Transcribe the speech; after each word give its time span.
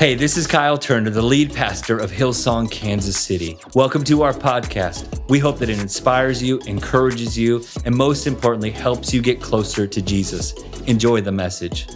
Hey, 0.00 0.14
this 0.14 0.38
is 0.38 0.46
Kyle 0.46 0.78
Turner, 0.78 1.10
the 1.10 1.20
lead 1.20 1.52
pastor 1.52 1.98
of 1.98 2.10
Hillsong, 2.10 2.70
Kansas 2.70 3.20
City. 3.20 3.58
Welcome 3.74 4.02
to 4.04 4.22
our 4.22 4.32
podcast. 4.32 5.28
We 5.28 5.38
hope 5.38 5.58
that 5.58 5.68
it 5.68 5.78
inspires 5.78 6.42
you, 6.42 6.58
encourages 6.60 7.36
you, 7.36 7.62
and 7.84 7.94
most 7.94 8.26
importantly, 8.26 8.70
helps 8.70 9.12
you 9.12 9.20
get 9.20 9.42
closer 9.42 9.86
to 9.86 10.00
Jesus. 10.00 10.54
Enjoy 10.86 11.20
the 11.20 11.32
message. 11.32 11.86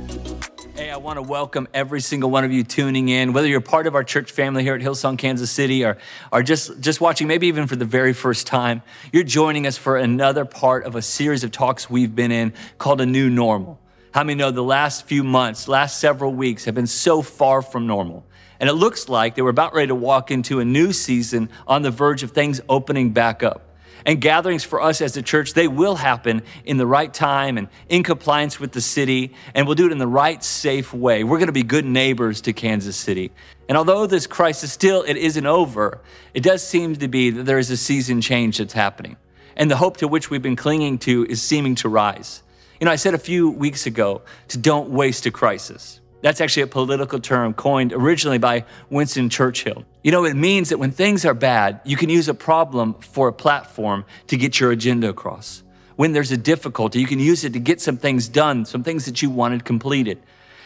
Hey, 0.75 0.91
I 0.91 0.99
want 0.99 1.17
to 1.17 1.23
welcome 1.23 1.67
every 1.73 2.03
single 2.03 2.29
one 2.29 2.45
of 2.45 2.53
you 2.53 2.63
tuning 2.63 3.09
in, 3.09 3.33
whether 3.33 3.49
you're 3.49 3.63
part 3.63 3.87
of 3.87 3.95
our 3.95 4.05
church 4.05 4.31
family 4.31 4.63
here 4.63 4.75
at 4.75 4.83
Hillsong, 4.83 5.17
Kansas 5.17 5.51
City, 5.51 5.83
or, 5.83 5.97
or 6.31 6.43
just, 6.43 6.79
just 6.81 7.01
watching, 7.01 7.27
maybe 7.27 7.47
even 7.47 7.67
for 7.67 7.77
the 7.77 7.87
very 7.87 8.13
first 8.13 8.47
time. 8.47 8.83
You're 9.15 9.25
joining 9.25 9.67
us 9.67 9.79
for 9.79 9.97
another 9.97 10.45
part 10.45 10.85
of 10.85 10.95
a 10.95 11.01
series 11.01 11.43
of 11.43 11.53
talks 11.53 11.89
we've 11.89 12.15
been 12.15 12.33
in 12.33 12.53
called 12.77 13.01
A 13.01 13.07
New 13.07 13.31
Normal. 13.31 13.81
How 14.15 14.23
many 14.23 14.39
know 14.39 14.53
the 14.53 14.63
last 14.63 15.07
few 15.07 15.25
months, 15.25 15.67
last 15.67 15.99
several 15.99 16.33
weeks 16.33 16.67
have 16.67 16.75
been 16.77 16.87
so 16.87 17.21
far 17.21 17.63
from 17.63 17.89
normal? 17.89 18.25
And 18.61 18.71
it 18.71 18.75
looks 18.75 19.09
like 19.09 19.35
they 19.35 19.43
were 19.43 19.51
about 19.51 19.75
ready 19.75 19.89
to 19.89 19.95
walk 19.97 20.31
into 20.31 20.61
a 20.61 20.65
new 20.65 20.93
season 20.93 21.51
on 21.67 21.83
the 21.83 21.91
verge 21.91 22.23
of 22.23 22.31
things 22.31 22.61
opening 22.69 23.11
back 23.11 23.43
up. 23.43 23.75
And 24.07 24.21
gatherings 24.21 24.63
for 24.63 24.81
us 24.81 25.01
as 25.01 25.17
a 25.17 25.23
church, 25.23 25.55
they 25.55 25.67
will 25.67 25.97
happen 25.97 26.43
in 26.65 26.77
the 26.77 26.87
right 26.87 27.13
time 27.13 27.59
and 27.59 27.67
in 27.89 28.05
compliance 28.05 28.61
with 28.61 28.71
the 28.71 28.81
city, 28.81 29.35
and 29.53 29.67
we'll 29.67 29.75
do 29.75 29.87
it 29.87 29.91
in 29.91 29.99
the 29.99 30.07
right, 30.07 30.45
safe 30.45 30.95
way. 30.95 31.25
We're 31.25 31.41
gonna 31.41 31.51
be 31.51 31.65
good 31.65 31.85
neighbors 31.85 32.41
to 32.43 32.53
Kansas 32.53 32.97
City. 32.97 33.33
And 33.69 33.77
although 33.77 34.07
this 34.07 34.29
crisis 34.29 34.73
still 34.73 35.03
it 35.03 35.17
isn't 35.17 35.47
over, 35.47 36.01
it 36.35 36.45
does 36.45 36.65
seem 36.65 36.95
to 36.95 37.09
be 37.09 37.31
that 37.31 37.47
there 37.47 37.59
is 37.59 37.69
a 37.69 37.77
season 37.77 38.21
change 38.21 38.59
that's 38.59 38.75
happening. 38.75 39.17
And 39.57 39.69
the 39.69 39.77
hope 39.77 39.97
to 39.97 40.07
which 40.07 40.31
we've 40.31 40.41
been 40.41 40.55
clinging 40.55 40.99
to 40.99 41.27
is 41.29 41.43
seeming 41.43 41.75
to 41.77 41.89
rise. 41.89 42.44
You 42.81 42.87
know, 42.87 42.93
I 42.93 42.97
said 42.97 43.15
a 43.15 43.19
few 43.19 43.51
weeks 43.51 43.87
ago 43.87 44.23
to 44.49 44.59
don't 44.59 44.91
waste 44.91 45.27
a 45.27 45.31
crisis. 45.31 46.01
That's 46.23 46.41
actually 46.41 46.63
a 46.63 46.69
political 46.69 47.21
term 47.21 47.53
coined 47.53 47.93
originally 47.93 48.39
by 48.39 48.65
Winston 48.89 49.29
Churchill. 49.29 49.85
You 50.03 50.11
know, 50.11 50.25
it 50.25 50.35
means 50.35 50.71
that 50.71 50.79
when 50.79 50.91
things 50.91 51.25
are 51.25 51.35
bad, 51.35 51.81
you 51.85 51.97
can 51.97 52.09
use 52.09 52.29
a 52.29 52.35
problem 52.35 52.95
for 52.95 53.29
a 53.29 53.33
platform 53.33 54.05
to 54.29 54.37
get 54.37 54.59
your 54.59 54.71
agenda 54.71 55.09
across. 55.09 55.63
When 55.97 56.13
there's 56.13 56.33
a 56.33 56.37
difficulty, 56.37 56.99
you 56.99 57.07
can 57.07 57.21
use 57.21 57.45
it 57.45 57.53
to 57.53 57.61
get 57.61 57.81
some 57.81 57.99
things 57.99 58.27
done, 58.27 58.65
some 58.65 58.83
things 58.83 59.05
that 59.05 59.23
you 59.23 59.31
wanted 59.31 59.65
completed. 59.65 60.19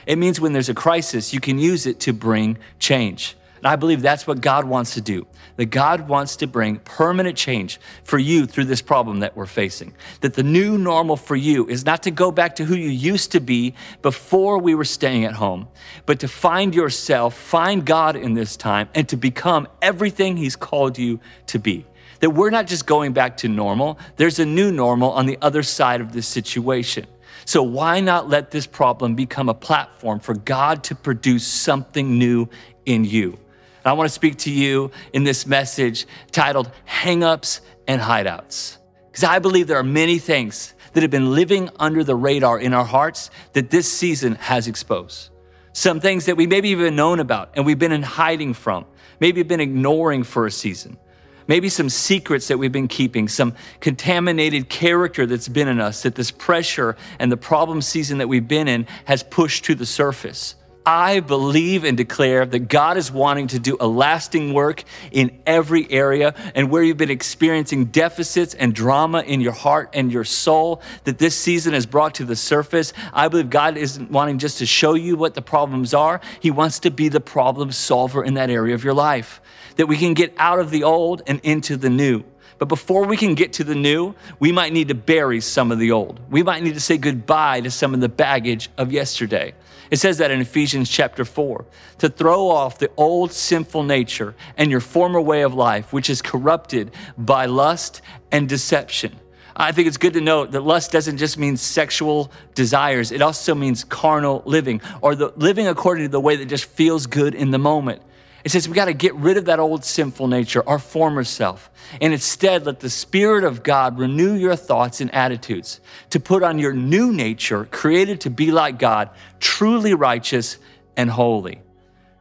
It 0.07 0.17
means 0.17 0.41
when 0.41 0.53
there's 0.53 0.71
a 0.71 0.75
crisis, 0.75 1.35
you 1.35 1.41
can 1.41 1.59
use 1.59 1.87
it 1.87 2.01
to 2.01 2.13
bring 2.13 2.59
change. 2.79 3.37
And 3.59 3.67
I 3.67 3.77
believe 3.77 4.03
that's 4.03 4.27
what 4.27 4.41
God 4.41 4.65
wants 4.65 4.95
to 4.95 5.01
do. 5.01 5.27
That 5.57 5.67
God 5.67 6.09
wants 6.09 6.37
to 6.37 6.47
bring 6.47 6.77
permanent 6.79 7.37
change 7.37 7.81
for 8.05 8.19
you 8.19 8.47
through 8.47 8.67
this 8.67 8.83
problem 8.83 9.21
that 9.21 9.37
we're 9.37 9.47
facing. 9.47 9.95
That 10.21 10.35
the 10.35 10.43
new 10.43 10.79
normal 10.79 11.17
for 11.17 11.37
you 11.37 11.67
is 11.69 11.85
not 11.85 12.03
to 12.05 12.11
go 12.11 12.31
back 12.31 12.57
to 12.57 12.65
who 12.65 12.77
you 12.77 12.89
used 12.89 13.33
to 13.33 13.41
be 13.41 13.75
before 14.03 14.59
we 14.59 14.75
were 14.75 14.85
staying 14.85 15.25
at 15.25 15.35
home, 15.35 15.69
but 16.07 16.21
to 16.21 16.29
find 16.29 16.75
yourself, 16.75 17.37
find 17.37 17.85
God 17.85 18.17
in 18.17 18.35
this 18.35 18.57
time, 18.57 18.89
and 18.95 19.09
to 19.09 19.17
become 19.17 19.69
everything 19.83 20.37
He's 20.37 20.57
called 20.57 20.99
you 20.99 21.21
to 21.47 21.59
be. 21.59 21.87
That 22.21 22.31
we're 22.31 22.51
not 22.51 22.67
just 22.67 22.87
going 22.87 23.13
back 23.13 23.37
to 23.39 23.49
normal, 23.49 23.99
there's 24.17 24.39
a 24.39 24.47
new 24.47 24.73
normal 24.73 25.13
on 25.13 25.27
the 25.27 25.39
other 25.41 25.63
side 25.63 26.01
of 26.01 26.13
this 26.13 26.27
situation. 26.27 27.07
So, 27.45 27.63
why 27.63 28.01
not 28.01 28.29
let 28.29 28.51
this 28.51 28.67
problem 28.67 29.15
become 29.15 29.49
a 29.49 29.55
platform 29.55 30.21
for 30.21 30.35
God 30.35 30.85
to 30.85 30.95
produce 30.95 31.47
something 31.47 32.19
new 32.19 32.49
in 32.85 33.05
you? 33.05 33.39
I 33.85 33.93
want 33.93 34.09
to 34.09 34.15
speak 34.15 34.39
to 34.39 34.51
you 34.51 34.91
in 35.13 35.25
this 35.25 35.47
message 35.47 36.07
titled 36.33 36.71
Hangups 36.87 37.61
and 37.87 38.01
Hideouts. 38.01 38.79
Because 39.07 39.25
I 39.25 39.39
believe 39.39 39.67
there 39.67 39.79
are 39.79 39.83
many 39.83 40.19
things 40.19 40.75
that 40.93 41.03
have 41.03 41.11
been 41.11 41.35
living 41.35 41.71
under 41.79 42.05
the 42.05 42.15
radar 42.15 42.59
in 42.59 42.75
our 42.75 42.85
hearts 42.85 43.31
that 43.53 43.71
this 43.71 43.91
season 43.91 44.35
has 44.37 44.69
exposed. 44.69 45.31
Some 45.73 46.01
things 46.01 46.27
that 46.27 46.37
we 46.37 46.47
maybe 46.47 46.71
even 46.71 46.97
known 46.97 47.21
about 47.21 47.51
and 47.55 47.65
we've 47.65 47.79
been 47.79 47.93
in 47.93 48.03
hiding 48.03 48.55
from, 48.55 48.85
maybe 49.21 49.43
been 49.43 49.61
ignoring 49.61 50.25
for 50.25 50.47
a 50.47 50.51
season. 50.51 50.99
Maybe 51.47 51.71
some 51.71 51.89
secrets 51.89 52.49
that 52.49 52.59
we've 52.59 52.73
been 52.73 52.89
keeping, 52.89 53.27
some 53.27 53.55
contaminated 53.81 54.69
character 54.69 55.25
that's 55.25 55.49
been 55.49 55.67
in 55.67 55.81
us 55.81 56.03
that 56.03 56.15
this 56.15 56.31
pressure 56.31 56.95
and 57.19 57.33
the 57.33 57.39
problem 57.39 57.81
season 57.81 58.19
that 58.19 58.29
we've 58.29 58.47
been 58.47 58.69
in 58.69 58.87
has 59.07 59.23
pushed 59.23 59.65
to 59.65 59.75
the 59.75 59.87
surface. 59.87 60.57
I 60.89 61.21
believe 61.21 61.85
and 61.85 61.99
declare 61.99 62.47
that 62.47 62.61
God 62.61 62.97
is 62.97 63.13
wanting 63.13 63.49
to 63.49 63.59
do 63.59 63.77
a 63.79 63.87
lasting 63.87 64.55
work 64.55 64.85
in 65.13 65.39
every 65.45 65.87
area 65.93 66.35
and 66.55 66.71
where 66.71 66.83
you've 66.83 66.97
been 66.97 67.11
experiencing 67.11 67.85
deficits 67.85 68.55
and 68.55 68.75
drama 68.75 69.21
in 69.21 69.43
your 69.43 69.53
heart 69.53 69.91
and 69.93 70.11
your 70.11 70.25
soul 70.25 70.81
that 71.05 71.19
this 71.19 71.37
season 71.37 71.75
has 71.75 71.85
brought 71.85 72.15
to 72.15 72.25
the 72.25 72.35
surface. 72.35 72.95
I 73.13 73.29
believe 73.29 73.51
God 73.51 73.77
isn't 73.77 74.11
wanting 74.11 74.39
just 74.39 74.57
to 74.61 74.67
show 74.67 74.95
you 74.95 75.15
what 75.19 75.35
the 75.35 75.43
problems 75.43 75.93
are. 75.93 76.23
He 76.41 76.51
wants 76.51 76.79
to 76.79 76.91
be 76.91 77.11
the 77.11 77.21
problem 77.21 77.71
solver 77.71 78.25
in 78.25 78.33
that 78.35 78.49
area 78.49 78.75
of 78.75 78.83
your 78.83 78.95
life. 78.95 79.43
That 79.77 79.89
we 79.89 79.99
can 79.99 80.15
get 80.15 80.33
out 80.39 80.59
of 80.59 80.71
the 80.71 80.85
old 80.85 81.21
and 81.27 81.39
into 81.43 81.77
the 81.77 81.91
new. 81.91 82.25
But 82.57 82.69
before 82.69 83.05
we 83.05 83.19
can 83.19 83.35
get 83.35 83.53
to 83.55 83.65
the 83.65 83.75
new, 83.75 84.15
we 84.41 84.53
might 84.53 84.73
need 84.73 84.89
to 84.89 84.95
bury 84.95 85.43
some 85.43 85.71
of 85.71 85.79
the 85.79 85.93
old. 85.93 86.19
We 86.31 86.43
might 86.43 86.63
need 86.63 86.75
to 86.75 86.81
say 86.81 86.97
goodbye 86.97 87.61
to 87.61 87.71
some 87.71 87.93
of 87.93 88.01
the 88.01 88.09
baggage 88.09 88.71
of 88.79 88.91
yesterday. 88.91 89.53
It 89.91 89.99
says 89.99 90.19
that 90.19 90.31
in 90.31 90.41
Ephesians 90.41 90.91
chapter 90.91 91.25
4 91.25 91.65
to 91.99 92.09
throw 92.09 92.49
off 92.49 92.79
the 92.79 92.91
old 92.97 93.33
sinful 93.33 93.83
nature 93.83 94.35
and 94.57 94.71
your 94.71 94.81
former 94.81 95.21
way 95.21 95.43
of 95.43 95.55
life, 95.55 95.93
which 95.93 96.11
is 96.11 96.21
corrupted 96.21 96.91
by 97.17 97.47
lust 97.47 98.03
and 98.31 98.49
deception. 98.49 99.19
I 99.57 99.73
think 99.73 99.89
it's 99.89 99.97
good 99.97 100.13
to 100.13 100.21
note 100.21 100.53
that 100.53 100.61
lust 100.61 100.93
doesn't 100.93 101.17
just 101.17 101.37
mean 101.37 101.57
sexual 101.57 102.31
desires, 102.55 103.11
it 103.11 103.23
also 103.23 103.55
means 103.55 103.83
carnal 103.83 104.43
living 104.45 104.81
or 105.01 105.17
the 105.17 105.33
living 105.37 105.67
according 105.67 106.05
to 106.05 106.11
the 106.11 106.21
way 106.21 106.37
that 106.37 106.47
just 106.47 106.67
feels 106.67 107.07
good 107.07 107.35
in 107.35 107.51
the 107.51 107.59
moment. 107.59 108.03
It 108.45 108.51
says 108.51 108.69
we 108.69 108.75
got 108.75 108.87
to 108.87 108.95
get 108.95 109.15
rid 109.15 109.37
of 109.37 109.47
that 109.47 109.59
old 109.59 109.85
sinful 109.85 110.29
nature, 110.29 110.67
our 110.69 110.79
former 110.79 111.25
self, 111.25 111.71
and 112.01 112.13
instead 112.13 112.67
let 112.67 112.81
the 112.81 112.91
Spirit 112.91 113.45
of 113.45 113.63
God 113.63 113.99
renew 113.99 114.35
your 114.35 114.57
thoughts 114.57 115.01
and 115.01 115.13
attitudes 115.13 115.81
to 116.11 116.21
put 116.21 116.43
on 116.43 116.59
your 116.59 116.73
new 116.73 117.13
nature, 117.13 117.67
created 117.71 118.21
to 118.23 118.31
be 118.31 118.51
like 118.53 118.79
God, 118.79 119.11
truly 119.41 119.95
righteous 119.95 120.59
and 120.97 121.11
holy. 121.11 121.61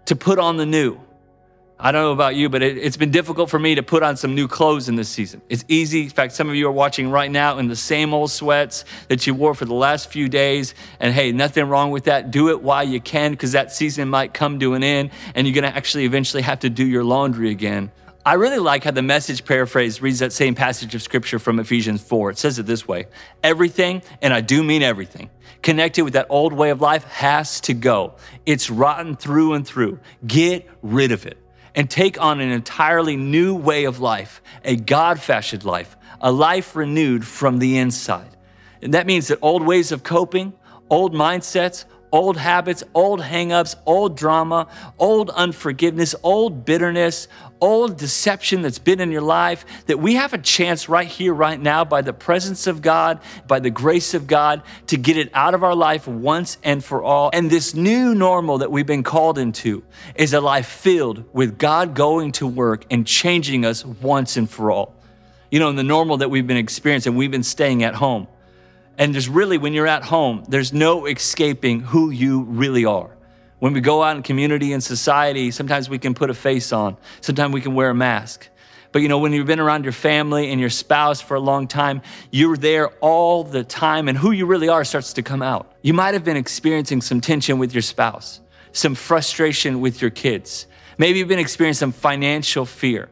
To 0.06 0.16
put 0.16 0.40
on 0.40 0.58
the 0.58 0.66
new. 0.66 1.00
I 1.80 1.92
don't 1.92 2.02
know 2.02 2.12
about 2.12 2.36
you, 2.36 2.50
but 2.50 2.64
it, 2.64 2.84
has 2.84 2.98
been 2.98 3.12
difficult 3.12 3.52
for 3.52 3.60
me 3.60 3.76
to 3.76 3.84
put 3.84 4.02
on 4.02 4.18
some 4.18 4.34
new 4.34 4.48
clothes 4.48 4.90
in 4.90 4.96
this 4.96 5.10
season. 5.10 5.44
It's 5.48 5.64
easy. 5.68 6.04
In 6.04 6.10
fact, 6.10 6.34
some 6.34 6.50
of 6.50 6.56
you 6.56 6.68
are 6.68 6.72
watching 6.72 7.12
right 7.12 7.30
now 7.30 7.60
in 7.60 7.68
the 7.68 7.76
same 7.76 8.16
old 8.16 8.32
sweats 8.32 8.84
that 9.10 9.28
you 9.28 9.36
wore 9.36 9.54
for 9.54 9.66
the 9.66 9.76
last 9.76 10.12
few 10.12 10.28
days. 10.28 10.74
And 11.00 11.14
hey, 11.14 11.32
nothing 11.32 11.66
wrong 11.70 11.92
with 11.92 12.06
that. 12.06 12.32
Do 12.32 12.50
it 12.50 12.64
while 12.64 12.84
you 12.84 13.00
can 13.00 13.30
because 13.30 13.52
that 13.52 13.72
season 13.72 14.10
might 14.10 14.34
come 14.34 14.60
to 14.60 14.74
an 14.74 14.84
end 14.84 15.12
and 15.36 15.46
you're 15.46 15.54
going 15.54 15.72
to 15.72 15.78
actually 15.78 16.06
eventually 16.06 16.42
have 16.42 16.62
to 16.62 16.70
do 16.70 16.84
your 16.84 17.04
laundry 17.04 17.52
again. 17.52 17.92
I 18.26 18.34
really 18.34 18.60
like 18.60 18.84
how 18.84 18.92
the 18.92 19.04
message 19.04 19.46
paraphrase 19.46 20.02
reads 20.02 20.20
that 20.20 20.34
same 20.34 20.56
passage 20.56 20.96
of 20.96 21.04
scripture 21.04 21.38
from 21.38 21.60
Ephesians 21.60 22.02
4. 22.02 22.32
It 22.32 22.38
says 22.40 22.58
it 22.58 22.66
this 22.66 22.88
way 22.88 23.06
Everything, 23.44 24.02
and 24.24 24.34
I 24.34 24.42
do 24.42 24.64
mean 24.64 24.82
everything, 24.82 25.30
connected 25.62 26.04
with 26.04 26.14
that 26.14 26.26
old 26.30 26.54
way 26.54 26.72
of 26.72 26.82
life 26.82 27.04
has 27.06 27.62
to 27.62 27.74
go. 27.76 28.16
It's 28.48 28.72
rotten 28.72 29.16
through 29.16 29.54
and 29.54 29.66
through. 29.66 30.00
Get 30.26 30.68
rid 30.82 31.12
of 31.12 31.26
it 31.28 31.38
and 31.78 31.92
take 31.92 32.20
on 32.20 32.42
an 32.42 32.50
entirely 32.50 33.16
new 33.16 33.56
way 33.56 33.86
of 33.86 34.00
life, 34.00 34.42
a 34.66 34.76
God 34.76 35.20
fashioned 35.22 35.64
life, 35.64 35.96
a 36.20 36.32
life 36.32 36.76
renewed 36.76 37.24
from 37.24 37.60
the 37.60 37.78
inside. 37.78 38.36
And 38.82 38.96
that 38.96 39.06
means 39.06 39.28
that 39.28 39.38
old 39.44 39.64
ways 39.64 39.92
of 39.92 40.04
coping, 40.04 40.54
old 40.90 41.14
mindsets, 41.14 41.86
old 42.12 42.38
habits, 42.38 42.84
old 42.94 43.22
hangups, 43.22 43.76
old 43.86 44.18
drama, 44.18 44.68
old 44.98 45.30
unforgiveness, 45.32 46.16
old 46.24 46.66
bitterness, 46.66 47.28
old 47.60 47.98
deception 47.98 48.62
that's 48.62 48.80
been 48.80 49.00
in 49.00 49.12
your 49.12 49.22
life, 49.22 49.66
that 49.88 50.00
we 50.00 50.16
have 50.16 50.34
a 50.34 50.38
chance 50.38 50.88
right 50.88 51.08
here, 51.08 51.34
right 51.34 51.60
now, 51.60 51.84
by 51.84 52.02
the 52.02 52.14
presence 52.14 52.68
of 52.68 52.82
God, 52.82 53.20
by 53.48 53.60
the 53.60 53.70
grace 53.70 54.14
of 54.14 54.28
God, 54.28 54.62
to 54.88 54.98
get 54.98 55.18
it 55.18 55.30
out 55.34 55.54
of 55.54 55.64
our 55.64 55.76
life 55.76 56.08
once 56.08 56.58
and 56.64 56.84
for 56.84 57.04
all. 57.04 57.30
And 57.34 57.50
this 57.50 57.74
new 57.74 58.14
normal 58.16 58.60
that 58.60 58.72
we've 58.72 58.86
been 58.86 59.04
called 59.04 59.38
into 59.38 59.84
is 60.16 60.34
a 60.34 60.42
life 60.42 60.68
filled 60.68 61.24
with 61.34 61.58
God 61.58 61.96
going 61.96 62.32
to 62.34 62.48
work 62.48 62.86
and 62.90 63.06
changing 63.06 63.66
us 63.66 63.84
once 63.86 64.38
and 64.38 64.50
for 64.50 64.72
all. 64.72 64.96
You 65.52 65.60
know, 65.60 65.70
in 65.70 65.76
the 65.76 65.84
normal 65.84 66.18
that 66.18 66.30
we've 66.30 66.46
been 66.46 66.58
experiencing, 66.58 67.16
we've 67.16 67.32
been 67.32 67.44
staying 67.44 67.84
at 67.84 67.96
home. 67.96 68.28
And 68.98 69.14
there's 69.14 69.30
really, 69.30 69.58
when 69.58 69.74
you're 69.74 69.88
at 69.88 70.04
home, 70.04 70.44
there's 70.48 70.74
no 70.74 71.06
escaping 71.06 71.82
who 71.82 72.10
you 72.10 72.42
really 72.44 72.86
are. 72.86 73.16
When 73.60 73.74
we 73.74 73.82
go 73.82 74.04
out 74.04 74.16
in 74.16 74.24
community 74.24 74.74
and 74.74 74.84
society, 74.84 75.52
sometimes 75.52 75.90
we 75.90 76.00
can 76.00 76.14
put 76.14 76.30
a 76.30 76.34
face 76.34 76.72
on, 76.72 76.98
sometimes 77.22 77.54
we 77.54 77.62
can 77.62 77.74
wear 77.74 77.90
a 77.90 77.96
mask. 77.96 78.50
But 78.92 79.02
you 79.02 79.10
know, 79.10 79.20
when 79.20 79.34
you've 79.34 79.48
been 79.48 79.60
around 79.60 79.84
your 79.84 79.94
family 79.94 80.52
and 80.52 80.60
your 80.60 80.70
spouse 80.70 81.22
for 81.22 81.36
a 81.36 81.40
long 81.40 81.68
time, 81.68 82.02
you're 82.32 82.58
there 82.58 82.88
all 83.00 83.44
the 83.44 83.64
time, 83.64 84.08
and 84.08 84.18
who 84.18 84.32
you 84.32 84.46
really 84.46 84.70
are 84.70 84.84
starts 84.84 85.14
to 85.14 85.22
come 85.22 85.42
out. 85.42 85.72
You 85.82 85.94
might 85.94 86.14
have 86.14 86.24
been 86.24 86.38
experiencing 86.38 87.02
some 87.02 87.20
tension 87.20 87.60
with 87.60 87.74
your 87.74 87.82
spouse, 87.82 88.40
some 88.72 88.96
frustration 88.96 89.82
with 89.82 90.02
your 90.02 90.12
kids. 90.12 90.68
Maybe 90.98 91.20
you've 91.20 91.28
been 91.28 91.38
experiencing 91.38 91.80
some 91.80 91.92
financial 91.92 92.66
fear. 92.66 93.10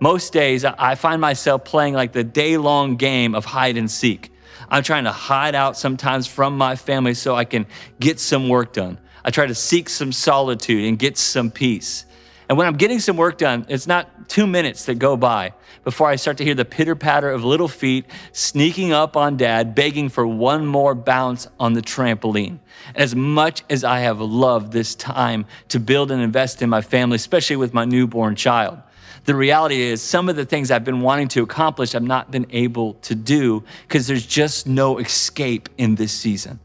Most 0.00 0.32
days, 0.32 0.64
I 0.64 0.96
find 0.96 1.20
myself 1.20 1.64
playing 1.64 1.94
like 1.94 2.12
the 2.12 2.24
day 2.24 2.56
long 2.56 2.96
game 2.96 3.34
of 3.34 3.44
hide 3.44 3.76
and 3.76 3.90
seek. 3.90 4.31
I'm 4.68 4.82
trying 4.82 5.04
to 5.04 5.12
hide 5.12 5.54
out 5.54 5.76
sometimes 5.76 6.26
from 6.26 6.56
my 6.56 6.76
family 6.76 7.14
so 7.14 7.34
I 7.34 7.44
can 7.44 7.66
get 8.00 8.20
some 8.20 8.48
work 8.48 8.72
done. 8.72 8.98
I 9.24 9.30
try 9.30 9.46
to 9.46 9.54
seek 9.54 9.88
some 9.88 10.12
solitude 10.12 10.84
and 10.84 10.98
get 10.98 11.16
some 11.16 11.50
peace. 11.50 12.06
And 12.48 12.58
when 12.58 12.66
I'm 12.66 12.76
getting 12.76 12.98
some 12.98 13.16
work 13.16 13.38
done, 13.38 13.64
it's 13.68 13.86
not 13.86 14.28
two 14.28 14.46
minutes 14.46 14.84
that 14.86 14.96
go 14.96 15.16
by 15.16 15.52
before 15.84 16.08
I 16.08 16.16
start 16.16 16.36
to 16.38 16.44
hear 16.44 16.54
the 16.54 16.64
pitter 16.64 16.94
patter 16.94 17.30
of 17.30 17.44
little 17.44 17.68
feet 17.68 18.04
sneaking 18.32 18.92
up 18.92 19.16
on 19.16 19.36
dad, 19.36 19.74
begging 19.74 20.08
for 20.08 20.26
one 20.26 20.66
more 20.66 20.94
bounce 20.94 21.48
on 21.58 21.72
the 21.72 21.82
trampoline. 21.82 22.58
And 22.88 22.96
as 22.96 23.14
much 23.14 23.62
as 23.70 23.84
I 23.84 24.00
have 24.00 24.20
loved 24.20 24.72
this 24.72 24.94
time 24.94 25.46
to 25.68 25.80
build 25.80 26.10
and 26.10 26.20
invest 26.20 26.62
in 26.62 26.68
my 26.68 26.82
family, 26.82 27.16
especially 27.16 27.56
with 27.56 27.72
my 27.72 27.84
newborn 27.84 28.36
child, 28.36 28.78
the 29.24 29.34
reality 29.34 29.80
is 29.80 30.02
some 30.02 30.28
of 30.28 30.36
the 30.36 30.44
things 30.44 30.70
I've 30.70 30.84
been 30.84 31.00
wanting 31.00 31.28
to 31.28 31.42
accomplish, 31.42 31.94
I've 31.94 32.02
not 32.02 32.30
been 32.30 32.46
able 32.50 32.94
to 32.94 33.14
do 33.14 33.62
because 33.86 34.06
there's 34.06 34.26
just 34.26 34.66
no 34.66 34.98
escape 34.98 35.68
in 35.78 35.94
this 35.94 36.12
season. 36.12 36.58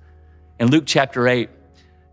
In 0.60 0.72
Luke 0.72 0.86
chapter 0.88 1.28
8, 1.28 1.50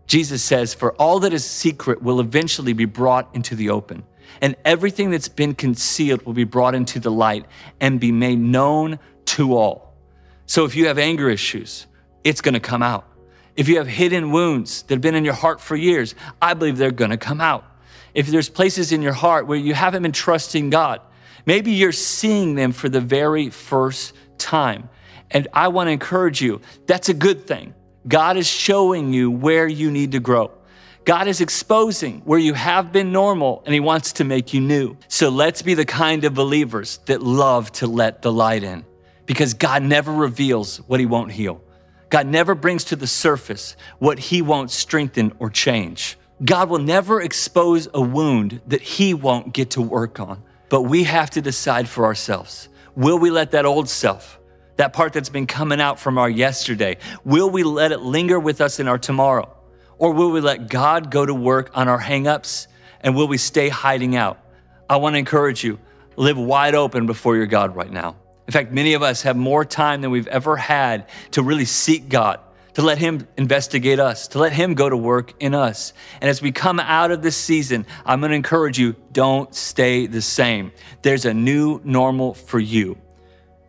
Jesus 0.05 0.43
says, 0.43 0.73
For 0.73 0.93
all 0.93 1.19
that 1.21 1.33
is 1.33 1.43
secret 1.43 2.01
will 2.03 2.19
eventually 2.19 2.73
be 2.73 2.85
brought 2.85 3.33
into 3.33 3.55
the 3.55 3.71
open, 3.71 4.03
and 4.39 4.55
everything 4.63 5.09
that's 5.09 5.27
been 5.27 5.55
concealed 5.55 6.23
will 6.25 6.33
be 6.33 6.43
brought 6.43 6.75
into 6.75 6.99
the 6.99 7.11
light 7.11 7.45
and 7.79 7.99
be 7.99 8.11
made 8.11 8.39
known 8.39 8.99
to 9.25 9.57
all. 9.57 9.93
So 10.45 10.63
if 10.63 10.75
you 10.75 10.87
have 10.87 10.99
anger 10.99 11.27
issues, 11.27 11.87
it's 12.23 12.41
gonna 12.41 12.59
come 12.59 12.83
out. 12.83 13.07
If 13.55 13.67
you 13.67 13.77
have 13.77 13.87
hidden 13.87 14.31
wounds 14.31 14.83
that 14.83 14.95
have 14.95 15.01
been 15.01 15.15
in 15.15 15.25
your 15.25 15.33
heart 15.33 15.59
for 15.59 15.75
years, 15.75 16.13
I 16.39 16.53
believe 16.53 16.77
they're 16.77 16.91
gonna 16.91 17.17
come 17.17 17.41
out. 17.41 17.65
If 18.15 18.27
there's 18.27 18.49
places 18.49 18.91
in 18.91 19.01
your 19.01 19.13
heart 19.13 19.45
where 19.45 19.57
you 19.57 19.75
haven't 19.75 20.01
been 20.01 20.13
trusting 20.13 20.71
God, 20.71 21.01
maybe 21.45 21.71
you're 21.71 21.91
seeing 21.91 22.55
them 22.55 22.71
for 22.71 22.89
the 22.89 23.01
very 23.01 23.49
first 23.49 24.13
time. 24.37 24.89
And 25.29 25.47
I 25.53 25.67
wanna 25.67 25.91
encourage 25.91 26.41
you, 26.41 26.61
that's 26.87 27.09
a 27.09 27.13
good 27.13 27.45
thing. 27.45 27.75
God 28.07 28.37
is 28.37 28.47
showing 28.47 29.13
you 29.13 29.29
where 29.29 29.67
you 29.67 29.91
need 29.91 30.13
to 30.13 30.19
grow. 30.19 30.51
God 31.03 31.27
is 31.27 31.41
exposing 31.41 32.21
where 32.21 32.39
you 32.39 32.53
have 32.55 32.91
been 32.91 33.11
normal 33.11 33.61
and 33.65 33.73
He 33.73 33.79
wants 33.79 34.13
to 34.13 34.23
make 34.23 34.53
you 34.53 34.61
new. 34.61 34.97
So 35.07 35.29
let's 35.29 35.61
be 35.61 35.75
the 35.75 35.85
kind 35.85 36.23
of 36.23 36.33
believers 36.33 36.99
that 37.05 37.21
love 37.21 37.71
to 37.73 37.87
let 37.87 38.21
the 38.21 38.31
light 38.31 38.63
in 38.63 38.85
because 39.25 39.53
God 39.53 39.83
never 39.83 40.11
reveals 40.11 40.77
what 40.77 40.99
He 40.99 41.05
won't 41.05 41.31
heal. 41.31 41.61
God 42.09 42.27
never 42.27 42.55
brings 42.55 42.85
to 42.85 42.95
the 42.95 43.07
surface 43.07 43.75
what 43.99 44.17
He 44.17 44.41
won't 44.41 44.71
strengthen 44.71 45.33
or 45.37 45.49
change. 45.49 46.17
God 46.43 46.69
will 46.69 46.79
never 46.79 47.21
expose 47.21 47.87
a 47.93 48.01
wound 48.01 48.61
that 48.67 48.81
He 48.81 49.13
won't 49.13 49.53
get 49.53 49.71
to 49.71 49.81
work 49.81 50.19
on. 50.19 50.43
But 50.69 50.81
we 50.81 51.03
have 51.03 51.29
to 51.31 51.41
decide 51.41 51.87
for 51.87 52.05
ourselves 52.05 52.69
will 52.95 53.19
we 53.19 53.29
let 53.29 53.51
that 53.51 53.65
old 53.65 53.89
self, 53.89 54.39
that 54.77 54.93
part 54.93 55.13
that's 55.13 55.29
been 55.29 55.47
coming 55.47 55.81
out 55.81 55.99
from 55.99 56.17
our 56.17 56.29
yesterday, 56.29 56.97
will 57.25 57.49
we 57.49 57.63
let 57.63 57.91
it 57.91 57.99
linger 57.99 58.39
with 58.39 58.61
us 58.61 58.79
in 58.79 58.87
our 58.87 58.97
tomorrow? 58.97 59.53
Or 59.97 60.11
will 60.11 60.31
we 60.31 60.41
let 60.41 60.69
God 60.69 61.11
go 61.11 61.25
to 61.25 61.33
work 61.33 61.71
on 61.73 61.87
our 61.87 61.99
hangups 61.99 62.67
and 63.01 63.15
will 63.15 63.27
we 63.27 63.37
stay 63.37 63.69
hiding 63.69 64.15
out? 64.15 64.39
I 64.89 64.97
want 64.97 65.15
to 65.15 65.19
encourage 65.19 65.63
you 65.63 65.79
live 66.15 66.37
wide 66.37 66.75
open 66.75 67.05
before 67.05 67.35
your 67.35 67.47
God 67.47 67.75
right 67.75 67.91
now. 67.91 68.15
In 68.47 68.51
fact, 68.51 68.71
many 68.71 68.93
of 68.93 69.01
us 69.01 69.23
have 69.23 69.35
more 69.35 69.65
time 69.65 70.01
than 70.01 70.11
we've 70.11 70.27
ever 70.27 70.55
had 70.55 71.09
to 71.31 71.41
really 71.41 71.65
seek 71.65 72.09
God, 72.09 72.39
to 72.75 72.81
let 72.81 72.97
Him 72.97 73.27
investigate 73.37 73.99
us, 73.99 74.27
to 74.29 74.39
let 74.39 74.53
Him 74.53 74.73
go 74.75 74.89
to 74.89 74.95
work 74.95 75.33
in 75.39 75.55
us. 75.55 75.93
And 76.21 76.29
as 76.29 76.41
we 76.41 76.51
come 76.51 76.79
out 76.79 77.11
of 77.11 77.21
this 77.21 77.35
season, 77.35 77.85
I'm 78.05 78.21
to 78.21 78.31
encourage 78.31 78.77
you 78.77 78.95
don't 79.11 79.53
stay 79.55 80.07
the 80.07 80.21
same. 80.21 80.71
There's 81.01 81.25
a 81.25 81.33
new 81.33 81.81
normal 81.83 82.33
for 82.33 82.59
you. 82.59 82.97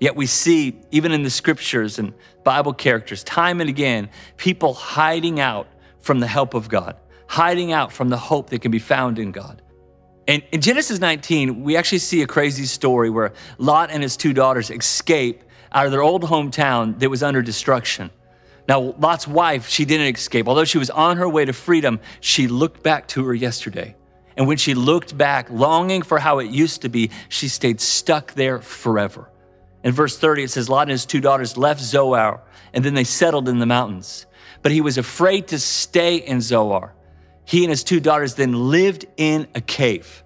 Yet 0.00 0.14
we 0.14 0.26
see, 0.26 0.80
even 0.90 1.12
in 1.12 1.22
the 1.22 1.30
scriptures 1.30 1.98
and 1.98 2.12
Bible 2.44 2.74
characters, 2.74 3.24
time 3.24 3.60
and 3.60 3.70
again, 3.70 4.10
people 4.36 4.74
hiding 4.74 5.40
out 5.40 5.68
from 6.00 6.20
the 6.20 6.26
help 6.26 6.54
of 6.54 6.68
God, 6.68 6.96
hiding 7.28 7.72
out 7.72 7.92
from 7.92 8.10
the 8.10 8.18
hope 8.18 8.50
that 8.50 8.60
can 8.60 8.70
be 8.70 8.78
found 8.78 9.18
in 9.18 9.32
God. 9.32 9.62
And 10.28 10.42
in 10.50 10.60
Genesis 10.60 10.98
19, 10.98 11.62
we 11.62 11.76
actually 11.76 11.98
see 11.98 12.22
a 12.22 12.26
crazy 12.26 12.66
story 12.66 13.10
where 13.10 13.32
Lot 13.58 13.90
and 13.90 14.02
his 14.02 14.16
two 14.16 14.32
daughters 14.32 14.70
escape 14.70 15.44
out 15.72 15.86
of 15.86 15.92
their 15.92 16.02
old 16.02 16.24
hometown 16.24 16.98
that 16.98 17.08
was 17.08 17.22
under 17.22 17.40
destruction. 17.40 18.10
Now, 18.68 18.80
Lot's 18.98 19.28
wife, 19.28 19.68
she 19.68 19.84
didn't 19.84 20.14
escape. 20.14 20.48
Although 20.48 20.64
she 20.64 20.78
was 20.78 20.90
on 20.90 21.18
her 21.18 21.28
way 21.28 21.44
to 21.44 21.52
freedom, 21.52 22.00
she 22.20 22.48
looked 22.48 22.82
back 22.82 23.06
to 23.08 23.24
her 23.26 23.34
yesterday. 23.34 23.94
And 24.36 24.46
when 24.46 24.56
she 24.56 24.74
looked 24.74 25.16
back, 25.16 25.48
longing 25.50 26.02
for 26.02 26.18
how 26.18 26.40
it 26.40 26.50
used 26.50 26.82
to 26.82 26.88
be, 26.88 27.10
she 27.28 27.48
stayed 27.48 27.80
stuck 27.80 28.34
there 28.34 28.60
forever. 28.60 29.30
In 29.82 29.92
verse 29.92 30.18
30, 30.18 30.42
it 30.42 30.50
says, 30.50 30.68
Lot 30.68 30.82
and 30.82 30.90
his 30.90 31.06
two 31.06 31.20
daughters 31.20 31.56
left 31.56 31.80
Zoar, 31.80 32.42
and 32.74 32.84
then 32.84 32.94
they 32.94 33.04
settled 33.04 33.48
in 33.48 33.60
the 33.60 33.66
mountains. 33.66 34.26
But 34.62 34.72
he 34.72 34.80
was 34.80 34.98
afraid 34.98 35.48
to 35.48 35.58
stay 35.58 36.16
in 36.16 36.40
Zoar. 36.40 36.94
He 37.44 37.62
and 37.62 37.70
his 37.70 37.84
two 37.84 38.00
daughters 38.00 38.34
then 38.34 38.70
lived 38.70 39.06
in 39.16 39.46
a 39.54 39.60
cave. 39.60 40.24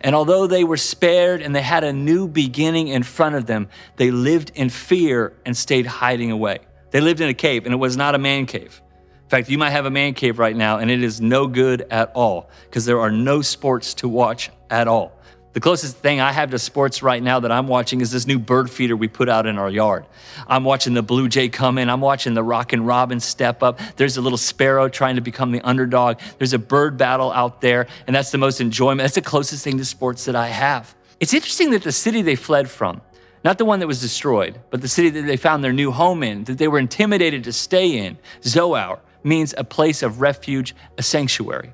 And 0.00 0.14
although 0.14 0.46
they 0.46 0.64
were 0.64 0.76
spared 0.76 1.42
and 1.42 1.54
they 1.54 1.60
had 1.60 1.84
a 1.84 1.92
new 1.92 2.28
beginning 2.28 2.88
in 2.88 3.02
front 3.02 3.34
of 3.34 3.46
them, 3.46 3.68
they 3.96 4.10
lived 4.10 4.52
in 4.54 4.70
fear 4.70 5.34
and 5.44 5.56
stayed 5.56 5.86
hiding 5.86 6.30
away. 6.30 6.60
They 6.90 7.00
lived 7.00 7.20
in 7.20 7.28
a 7.28 7.34
cave, 7.34 7.64
and 7.64 7.74
it 7.74 7.78
was 7.78 7.96
not 7.96 8.14
a 8.14 8.18
man 8.18 8.46
cave. 8.46 8.82
In 9.24 9.28
fact, 9.28 9.48
you 9.48 9.58
might 9.58 9.70
have 9.70 9.86
a 9.86 9.90
man 9.90 10.14
cave 10.14 10.38
right 10.38 10.56
now, 10.56 10.78
and 10.78 10.90
it 10.90 11.02
is 11.02 11.20
no 11.20 11.46
good 11.46 11.86
at 11.90 12.10
all 12.14 12.50
because 12.64 12.84
there 12.84 13.00
are 13.00 13.12
no 13.12 13.42
sports 13.42 13.94
to 13.94 14.08
watch 14.08 14.50
at 14.70 14.88
all. 14.88 15.12
The 15.52 15.60
closest 15.60 15.96
thing 15.96 16.20
I 16.20 16.30
have 16.30 16.52
to 16.52 16.60
sports 16.60 17.02
right 17.02 17.20
now 17.20 17.40
that 17.40 17.50
I'm 17.50 17.66
watching 17.66 18.00
is 18.00 18.12
this 18.12 18.24
new 18.24 18.38
bird 18.38 18.70
feeder 18.70 18.96
we 18.96 19.08
put 19.08 19.28
out 19.28 19.46
in 19.46 19.58
our 19.58 19.68
yard. 19.68 20.06
I'm 20.46 20.62
watching 20.62 20.94
the 20.94 21.02
blue 21.02 21.28
jay 21.28 21.48
come 21.48 21.76
in. 21.76 21.90
I'm 21.90 22.00
watching 22.00 22.34
the 22.34 22.42
rockin' 22.42 22.84
robin 22.84 23.18
step 23.18 23.60
up. 23.60 23.80
There's 23.96 24.16
a 24.16 24.20
little 24.20 24.38
sparrow 24.38 24.88
trying 24.88 25.16
to 25.16 25.20
become 25.20 25.50
the 25.50 25.60
underdog. 25.62 26.20
There's 26.38 26.52
a 26.52 26.58
bird 26.58 26.96
battle 26.96 27.32
out 27.32 27.60
there, 27.60 27.88
and 28.06 28.14
that's 28.14 28.30
the 28.30 28.38
most 28.38 28.60
enjoyment. 28.60 29.00
That's 29.00 29.16
the 29.16 29.22
closest 29.22 29.64
thing 29.64 29.78
to 29.78 29.84
sports 29.84 30.24
that 30.26 30.36
I 30.36 30.48
have. 30.48 30.94
It's 31.18 31.34
interesting 31.34 31.70
that 31.70 31.82
the 31.82 31.92
city 31.92 32.22
they 32.22 32.36
fled 32.36 32.70
from, 32.70 33.00
not 33.44 33.58
the 33.58 33.64
one 33.64 33.80
that 33.80 33.86
was 33.86 34.00
destroyed, 34.00 34.60
but 34.70 34.82
the 34.82 34.88
city 34.88 35.10
that 35.10 35.22
they 35.22 35.36
found 35.36 35.64
their 35.64 35.72
new 35.72 35.90
home 35.90 36.22
in, 36.22 36.44
that 36.44 36.58
they 36.58 36.68
were 36.68 36.78
intimidated 36.78 37.44
to 37.44 37.52
stay 37.52 37.96
in, 37.96 38.18
Zoar, 38.42 38.98
means 39.22 39.54
a 39.56 39.64
place 39.64 40.02
of 40.02 40.20
refuge, 40.20 40.74
a 40.98 41.02
sanctuary. 41.02 41.72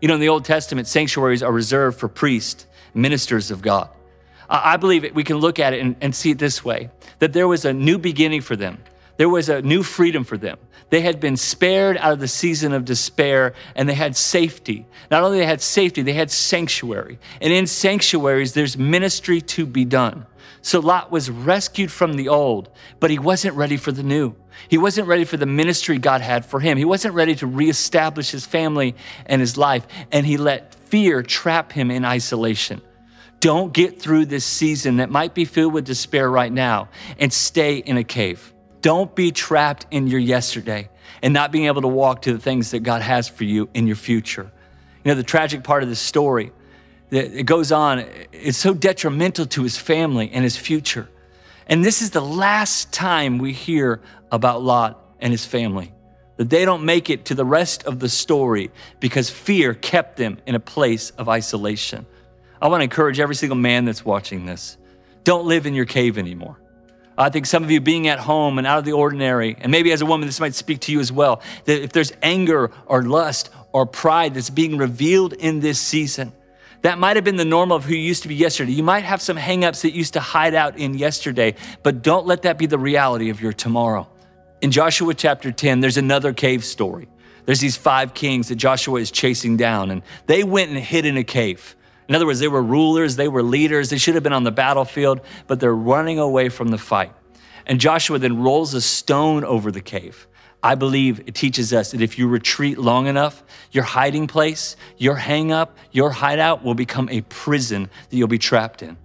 You 0.00 0.08
know, 0.08 0.14
in 0.14 0.20
the 0.20 0.28
Old 0.28 0.44
Testament, 0.44 0.86
sanctuaries 0.86 1.42
are 1.42 1.52
reserved 1.52 1.98
for 1.98 2.08
priests 2.08 2.66
ministers 2.94 3.50
of 3.50 3.62
God. 3.62 3.88
I 4.50 4.76
believe 4.78 5.14
we 5.14 5.24
can 5.24 5.36
look 5.36 5.58
at 5.58 5.74
it 5.74 5.80
and, 5.80 5.96
and 6.00 6.14
see 6.14 6.30
it 6.30 6.38
this 6.38 6.64
way 6.64 6.90
that 7.18 7.32
there 7.32 7.46
was 7.46 7.64
a 7.64 7.72
new 7.72 7.98
beginning 7.98 8.40
for 8.40 8.56
them. 8.56 8.78
There 9.18 9.28
was 9.28 9.48
a 9.48 9.60
new 9.60 9.82
freedom 9.82 10.24
for 10.24 10.38
them. 10.38 10.58
They 10.90 11.02
had 11.02 11.20
been 11.20 11.36
spared 11.36 11.98
out 11.98 12.12
of 12.12 12.20
the 12.20 12.28
season 12.28 12.72
of 12.72 12.84
despair 12.84 13.52
and 13.74 13.88
they 13.88 13.94
had 13.94 14.16
safety. 14.16 14.86
Not 15.10 15.22
only 15.22 15.38
they 15.38 15.46
had 15.46 15.60
safety, 15.60 16.02
they 16.02 16.14
had 16.14 16.30
sanctuary. 16.30 17.18
And 17.42 17.52
in 17.52 17.66
sanctuaries, 17.66 18.54
there's 18.54 18.78
ministry 18.78 19.40
to 19.42 19.66
be 19.66 19.84
done. 19.84 20.24
So 20.60 20.80
Lot 20.80 21.10
was 21.10 21.30
rescued 21.30 21.90
from 21.90 22.14
the 22.14 22.28
old, 22.28 22.70
but 23.00 23.10
he 23.10 23.18
wasn't 23.18 23.56
ready 23.56 23.76
for 23.76 23.92
the 23.92 24.02
new. 24.02 24.34
He 24.68 24.78
wasn't 24.78 25.06
ready 25.06 25.24
for 25.24 25.36
the 25.36 25.46
ministry 25.46 25.98
God 25.98 26.20
had 26.20 26.44
for 26.44 26.60
him. 26.60 26.76
He 26.76 26.84
wasn't 26.84 27.14
ready 27.14 27.34
to 27.36 27.46
reestablish 27.46 28.30
his 28.30 28.44
family 28.44 28.94
and 29.26 29.40
his 29.40 29.56
life, 29.56 29.86
and 30.10 30.26
he 30.26 30.36
let 30.36 30.74
fear 30.74 31.22
trap 31.22 31.72
him 31.72 31.90
in 31.90 32.04
isolation. 32.04 32.82
Don't 33.40 33.72
get 33.72 34.00
through 34.00 34.26
this 34.26 34.44
season 34.44 34.96
that 34.96 35.10
might 35.10 35.32
be 35.32 35.44
filled 35.44 35.72
with 35.72 35.84
despair 35.84 36.28
right 36.28 36.52
now 36.52 36.88
and 37.20 37.32
stay 37.32 37.76
in 37.76 37.96
a 37.96 38.04
cave. 38.04 38.52
Don't 38.80 39.14
be 39.14 39.30
trapped 39.30 39.86
in 39.90 40.08
your 40.08 40.20
yesterday 40.20 40.88
and 41.22 41.32
not 41.32 41.52
being 41.52 41.66
able 41.66 41.82
to 41.82 41.88
walk 41.88 42.22
to 42.22 42.32
the 42.32 42.38
things 42.38 42.72
that 42.72 42.80
God 42.80 43.02
has 43.02 43.28
for 43.28 43.44
you 43.44 43.68
in 43.74 43.86
your 43.86 43.96
future. 43.96 44.50
You 45.04 45.10
know, 45.10 45.14
the 45.14 45.22
tragic 45.22 45.62
part 45.62 45.82
of 45.82 45.88
this 45.88 46.00
story, 46.00 46.52
it 47.10 47.46
goes 47.46 47.72
on, 47.72 48.04
it's 48.32 48.58
so 48.58 48.74
detrimental 48.74 49.46
to 49.46 49.62
his 49.62 49.76
family 49.76 50.30
and 50.32 50.44
his 50.44 50.56
future. 50.56 51.08
And 51.66 51.84
this 51.84 52.02
is 52.02 52.10
the 52.10 52.20
last 52.20 52.92
time 52.92 53.38
we 53.38 53.52
hear 53.52 54.00
about 54.30 54.62
Lot 54.62 55.02
and 55.20 55.32
his 55.32 55.44
family. 55.44 55.92
That 56.36 56.50
they 56.50 56.64
don't 56.64 56.84
make 56.84 57.10
it 57.10 57.24
to 57.26 57.34
the 57.34 57.44
rest 57.44 57.84
of 57.84 57.98
the 57.98 58.08
story 58.08 58.70
because 59.00 59.28
fear 59.28 59.74
kept 59.74 60.16
them 60.16 60.38
in 60.46 60.54
a 60.54 60.60
place 60.60 61.10
of 61.10 61.28
isolation. 61.28 62.06
I 62.60 62.68
want 62.68 62.80
to 62.80 62.84
encourage 62.84 63.20
every 63.20 63.34
single 63.34 63.56
man 63.56 63.84
that's 63.84 64.04
watching 64.04 64.46
this 64.46 64.76
don't 65.24 65.46
live 65.46 65.66
in 65.66 65.74
your 65.74 65.84
cave 65.84 66.16
anymore. 66.16 66.58
I 67.18 67.28
think 67.30 67.46
some 67.46 67.64
of 67.64 67.70
you 67.70 67.80
being 67.80 68.06
at 68.06 68.20
home 68.20 68.58
and 68.58 68.66
out 68.66 68.78
of 68.78 68.84
the 68.84 68.92
ordinary, 68.92 69.56
and 69.60 69.72
maybe 69.72 69.90
as 69.92 70.00
a 70.00 70.06
woman, 70.06 70.26
this 70.26 70.38
might 70.38 70.54
speak 70.54 70.80
to 70.82 70.92
you 70.92 71.00
as 71.00 71.10
well, 71.10 71.42
that 71.64 71.82
if 71.82 71.92
there's 71.92 72.12
anger 72.22 72.70
or 72.86 73.02
lust 73.02 73.50
or 73.72 73.84
pride 73.84 74.34
that's 74.34 74.50
being 74.50 74.78
revealed 74.78 75.32
in 75.32 75.58
this 75.58 75.80
season, 75.80 76.32
that 76.82 76.98
might 76.98 77.16
have 77.16 77.24
been 77.24 77.36
the 77.36 77.44
norm 77.44 77.72
of 77.72 77.84
who 77.84 77.94
you 77.94 78.00
used 78.00 78.22
to 78.22 78.28
be 78.28 78.34
yesterday. 78.34 78.72
You 78.72 78.82
might 78.82 79.04
have 79.04 79.20
some 79.20 79.36
hangups 79.36 79.82
that 79.82 79.92
used 79.92 80.14
to 80.14 80.20
hide 80.20 80.54
out 80.54 80.78
in 80.78 80.94
yesterday, 80.94 81.54
but 81.82 82.02
don't 82.02 82.26
let 82.26 82.42
that 82.42 82.58
be 82.58 82.66
the 82.66 82.78
reality 82.78 83.30
of 83.30 83.40
your 83.40 83.52
tomorrow. 83.52 84.08
In 84.60 84.70
Joshua 84.70 85.14
chapter 85.14 85.50
10, 85.50 85.80
there's 85.80 85.96
another 85.96 86.32
cave 86.32 86.64
story. 86.64 87.08
There's 87.46 87.60
these 87.60 87.76
five 87.76 88.14
kings 88.14 88.48
that 88.48 88.56
Joshua 88.56 89.00
is 89.00 89.10
chasing 89.10 89.56
down, 89.56 89.90
and 89.90 90.02
they 90.26 90.44
went 90.44 90.70
and 90.70 90.78
hid 90.78 91.06
in 91.06 91.16
a 91.16 91.24
cave. 91.24 91.74
In 92.08 92.14
other 92.14 92.26
words, 92.26 92.40
they 92.40 92.48
were 92.48 92.62
rulers, 92.62 93.16
they 93.16 93.28
were 93.28 93.42
leaders, 93.42 93.90
they 93.90 93.98
should 93.98 94.14
have 94.14 94.22
been 94.22 94.32
on 94.32 94.44
the 94.44 94.52
battlefield, 94.52 95.20
but 95.46 95.58
they're 95.58 95.74
running 95.74 96.18
away 96.18 96.48
from 96.48 96.68
the 96.68 96.78
fight. 96.78 97.12
And 97.66 97.80
Joshua 97.80 98.18
then 98.18 98.40
rolls 98.40 98.74
a 98.74 98.80
stone 98.80 99.44
over 99.44 99.70
the 99.70 99.80
cave. 99.80 100.27
I 100.62 100.74
believe 100.74 101.20
it 101.20 101.34
teaches 101.34 101.72
us 101.72 101.92
that 101.92 102.00
if 102.00 102.18
you 102.18 102.26
retreat 102.26 102.78
long 102.78 103.06
enough, 103.06 103.44
your 103.70 103.84
hiding 103.84 104.26
place, 104.26 104.76
your 104.96 105.14
hang 105.14 105.52
up, 105.52 105.76
your 105.92 106.10
hideout 106.10 106.64
will 106.64 106.74
become 106.74 107.08
a 107.10 107.20
prison 107.22 107.88
that 108.10 108.16
you'll 108.16 108.26
be 108.28 108.38
trapped 108.38 108.82
in. 108.82 108.96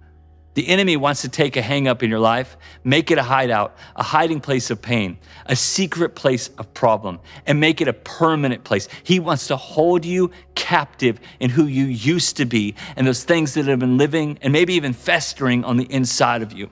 The 0.54 0.68
enemy 0.68 0.96
wants 0.96 1.22
to 1.22 1.28
take 1.28 1.56
a 1.56 1.62
hang 1.62 1.88
up 1.88 2.02
in 2.02 2.10
your 2.10 2.20
life, 2.20 2.56
make 2.84 3.10
it 3.10 3.18
a 3.18 3.24
hideout, 3.24 3.76
a 3.96 4.04
hiding 4.04 4.40
place 4.40 4.70
of 4.70 4.80
pain, 4.80 5.18
a 5.46 5.56
secret 5.56 6.14
place 6.14 6.48
of 6.58 6.72
problem, 6.74 7.18
and 7.44 7.58
make 7.58 7.80
it 7.80 7.88
a 7.88 7.92
permanent 7.92 8.62
place. 8.62 8.88
He 9.02 9.18
wants 9.18 9.48
to 9.48 9.56
hold 9.56 10.04
you 10.04 10.30
captive 10.54 11.20
in 11.40 11.50
who 11.50 11.66
you 11.66 11.84
used 11.84 12.36
to 12.36 12.44
be 12.44 12.76
and 12.94 13.06
those 13.06 13.24
things 13.24 13.54
that 13.54 13.66
have 13.66 13.80
been 13.80 13.98
living 13.98 14.38
and 14.42 14.52
maybe 14.52 14.74
even 14.74 14.92
festering 14.92 15.64
on 15.64 15.76
the 15.76 15.92
inside 15.92 16.42
of 16.42 16.52
you. 16.52 16.70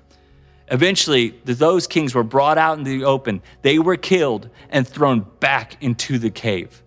Eventually, 0.73 1.39
those 1.45 1.87
kings 1.87 2.15
were 2.15 2.23
brought 2.23 2.57
out 2.57 2.79
into 2.79 2.91
the 2.91 3.05
open. 3.05 3.43
They 3.61 3.79
were 3.79 3.99
killed 3.99 4.49
and 4.71 4.89
thrown 4.89 5.27
back 5.39 5.77
into 5.83 6.19
the 6.19 6.31
cave. 6.31 6.83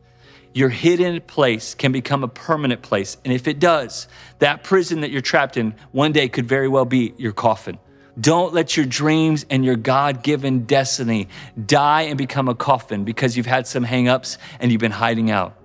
Your 0.56 0.70
hidden 0.70 1.22
place 1.22 1.76
can 1.76 1.92
become 1.92 2.24
a 2.24 2.28
permanent 2.28 2.82
place. 2.82 3.18
And 3.24 3.32
if 3.32 3.48
it 3.48 3.60
does, 3.60 4.08
that 4.40 4.64
prison 4.64 5.02
that 5.02 5.12
you're 5.12 5.22
trapped 5.22 5.56
in 5.56 5.76
one 5.92 6.14
day 6.14 6.28
could 6.30 6.48
very 6.48 6.68
well 6.68 6.86
be 6.86 7.14
your 7.18 7.32
coffin. 7.32 7.78
Don't 8.20 8.56
let 8.56 8.76
your 8.76 8.88
dreams 8.88 9.46
and 9.52 9.64
your 9.64 9.76
God 9.76 10.24
given 10.24 10.66
destiny 10.66 11.28
die 11.64 12.04
and 12.04 12.18
become 12.18 12.48
a 12.48 12.56
coffin 12.56 13.04
because 13.04 13.38
you've 13.38 13.46
had 13.46 13.68
some 13.68 13.86
hangups 13.86 14.40
and 14.60 14.72
you've 14.72 14.82
been 14.82 14.92
hiding 14.92 15.30
out. 15.30 15.60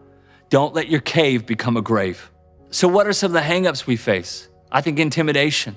Don't 0.50 0.74
let 0.74 0.88
your 0.88 1.00
cave 1.00 1.46
become 1.46 1.78
a 1.78 1.82
grave. 1.82 2.30
So, 2.70 2.86
what 2.86 3.06
are 3.06 3.12
some 3.14 3.34
of 3.34 3.42
the 3.42 3.48
hangups 3.48 3.86
we 3.86 3.96
face? 3.96 4.48
I 4.70 4.82
think 4.82 4.98
intimidation 4.98 5.76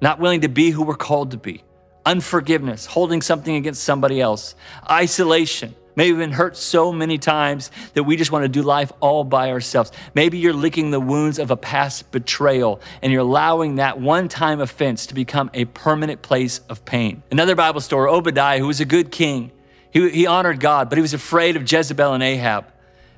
not 0.00 0.20
willing 0.20 0.42
to 0.42 0.48
be 0.48 0.70
who 0.70 0.82
we're 0.82 0.94
called 0.94 1.30
to 1.32 1.36
be, 1.36 1.62
unforgiveness, 2.04 2.86
holding 2.86 3.22
something 3.22 3.56
against 3.56 3.84
somebody 3.84 4.20
else, 4.20 4.54
isolation. 4.90 5.74
Maybe 5.96 6.12
we've 6.12 6.20
been 6.20 6.32
hurt 6.32 6.56
so 6.56 6.92
many 6.92 7.18
times 7.18 7.70
that 7.94 8.02
we 8.02 8.16
just 8.16 8.32
want 8.32 8.44
to 8.44 8.48
do 8.48 8.62
life 8.62 8.92
all 9.00 9.22
by 9.22 9.50
ourselves. 9.50 9.92
Maybe 10.12 10.38
you're 10.38 10.52
licking 10.52 10.90
the 10.90 10.98
wounds 10.98 11.38
of 11.38 11.50
a 11.50 11.56
past 11.56 12.10
betrayal 12.10 12.80
and 13.00 13.12
you're 13.12 13.22
allowing 13.22 13.76
that 13.76 14.00
one 14.00 14.28
time 14.28 14.60
offense 14.60 15.06
to 15.06 15.14
become 15.14 15.50
a 15.54 15.66
permanent 15.66 16.20
place 16.20 16.58
of 16.68 16.84
pain. 16.84 17.22
Another 17.30 17.54
Bible 17.54 17.80
story 17.80 18.10
Obadiah, 18.10 18.58
who 18.58 18.66
was 18.66 18.80
a 18.80 18.84
good 18.84 19.12
king, 19.12 19.52
he, 19.92 20.10
he 20.10 20.26
honored 20.26 20.58
God, 20.58 20.88
but 20.88 20.98
he 20.98 21.02
was 21.02 21.14
afraid 21.14 21.54
of 21.54 21.70
Jezebel 21.70 22.12
and 22.12 22.22
Ahab, 22.22 22.66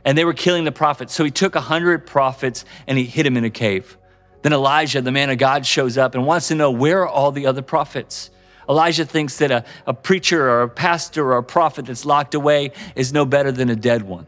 and 0.04 0.16
they 0.16 0.26
were 0.26 0.34
killing 0.34 0.64
the 0.64 0.72
prophets. 0.72 1.14
So 1.14 1.24
he 1.24 1.30
took 1.30 1.54
a 1.54 1.60
hundred 1.62 2.06
prophets 2.06 2.66
and 2.86 2.98
he 2.98 3.04
hid 3.04 3.24
them 3.24 3.38
in 3.38 3.44
a 3.44 3.50
cave. 3.50 3.96
Then 4.46 4.52
Elijah, 4.52 5.02
the 5.02 5.10
man 5.10 5.28
of 5.30 5.38
God, 5.38 5.66
shows 5.66 5.98
up 5.98 6.14
and 6.14 6.24
wants 6.24 6.46
to 6.46 6.54
know 6.54 6.70
where 6.70 7.02
are 7.02 7.08
all 7.08 7.32
the 7.32 7.46
other 7.46 7.62
prophets? 7.62 8.30
Elijah 8.68 9.04
thinks 9.04 9.38
that 9.38 9.50
a, 9.50 9.64
a 9.88 9.92
preacher 9.92 10.48
or 10.48 10.62
a 10.62 10.68
pastor 10.68 11.32
or 11.32 11.38
a 11.38 11.42
prophet 11.42 11.86
that's 11.86 12.04
locked 12.04 12.32
away 12.32 12.70
is 12.94 13.12
no 13.12 13.24
better 13.24 13.50
than 13.50 13.70
a 13.70 13.74
dead 13.74 14.04
one. 14.04 14.24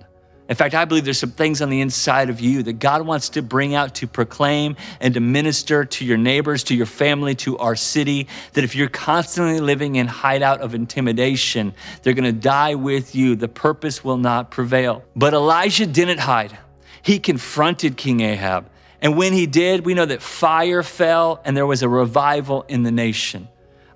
In 0.48 0.56
fact, 0.56 0.74
I 0.74 0.86
believe 0.86 1.04
there's 1.04 1.20
some 1.20 1.30
things 1.30 1.62
on 1.62 1.70
the 1.70 1.80
inside 1.80 2.30
of 2.30 2.40
you 2.40 2.64
that 2.64 2.80
God 2.80 3.02
wants 3.06 3.28
to 3.28 3.42
bring 3.42 3.76
out 3.76 3.94
to 3.94 4.08
proclaim 4.08 4.74
and 5.00 5.14
to 5.14 5.20
minister 5.20 5.84
to 5.84 6.04
your 6.04 6.18
neighbors, 6.18 6.64
to 6.64 6.74
your 6.74 6.86
family, 6.86 7.36
to 7.36 7.56
our 7.58 7.76
city. 7.76 8.26
That 8.54 8.64
if 8.64 8.74
you're 8.74 8.88
constantly 8.88 9.60
living 9.60 9.94
in 9.94 10.08
hideout 10.08 10.62
of 10.62 10.74
intimidation, 10.74 11.74
they're 12.02 12.12
going 12.12 12.24
to 12.24 12.32
die 12.32 12.74
with 12.74 13.14
you. 13.14 13.36
The 13.36 13.46
purpose 13.46 14.02
will 14.02 14.18
not 14.18 14.50
prevail. 14.50 15.04
But 15.14 15.32
Elijah 15.32 15.86
didn't 15.86 16.18
hide. 16.18 16.58
He 17.02 17.20
confronted 17.20 17.96
King 17.96 18.18
Ahab. 18.22 18.68
And 19.00 19.16
when 19.16 19.32
he 19.32 19.46
did, 19.46 19.84
we 19.84 19.94
know 19.94 20.06
that 20.06 20.22
fire 20.22 20.82
fell 20.82 21.40
and 21.44 21.56
there 21.56 21.66
was 21.66 21.82
a 21.82 21.88
revival 21.88 22.64
in 22.68 22.82
the 22.82 22.90
nation. 22.90 23.48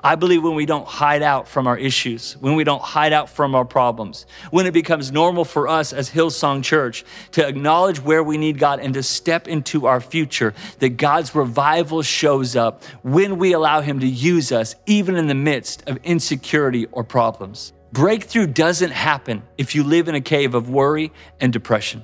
I 0.04 0.16
believe 0.16 0.42
when 0.42 0.56
we 0.56 0.66
don't 0.66 0.86
hide 0.86 1.22
out 1.22 1.46
from 1.46 1.68
our 1.68 1.78
issues, 1.78 2.32
when 2.40 2.56
we 2.56 2.64
don't 2.64 2.82
hide 2.82 3.12
out 3.12 3.30
from 3.30 3.54
our 3.54 3.64
problems, 3.64 4.26
when 4.50 4.66
it 4.66 4.72
becomes 4.72 5.12
normal 5.12 5.44
for 5.44 5.68
us 5.68 5.92
as 5.92 6.10
Hillsong 6.10 6.64
Church 6.64 7.04
to 7.32 7.46
acknowledge 7.46 8.00
where 8.00 8.22
we 8.24 8.36
need 8.36 8.58
God 8.58 8.80
and 8.80 8.94
to 8.94 9.02
step 9.04 9.46
into 9.46 9.86
our 9.86 10.00
future, 10.00 10.54
that 10.80 10.96
God's 10.96 11.36
revival 11.36 12.02
shows 12.02 12.56
up 12.56 12.82
when 13.04 13.38
we 13.38 13.52
allow 13.52 13.80
Him 13.80 14.00
to 14.00 14.06
use 14.06 14.50
us, 14.50 14.74
even 14.86 15.14
in 15.14 15.28
the 15.28 15.36
midst 15.36 15.88
of 15.88 15.98
insecurity 16.02 16.86
or 16.86 17.04
problems. 17.04 17.72
Breakthrough 17.92 18.48
doesn't 18.48 18.90
happen 18.90 19.44
if 19.56 19.76
you 19.76 19.84
live 19.84 20.08
in 20.08 20.16
a 20.16 20.20
cave 20.20 20.56
of 20.56 20.68
worry 20.68 21.12
and 21.40 21.52
depression. 21.52 22.02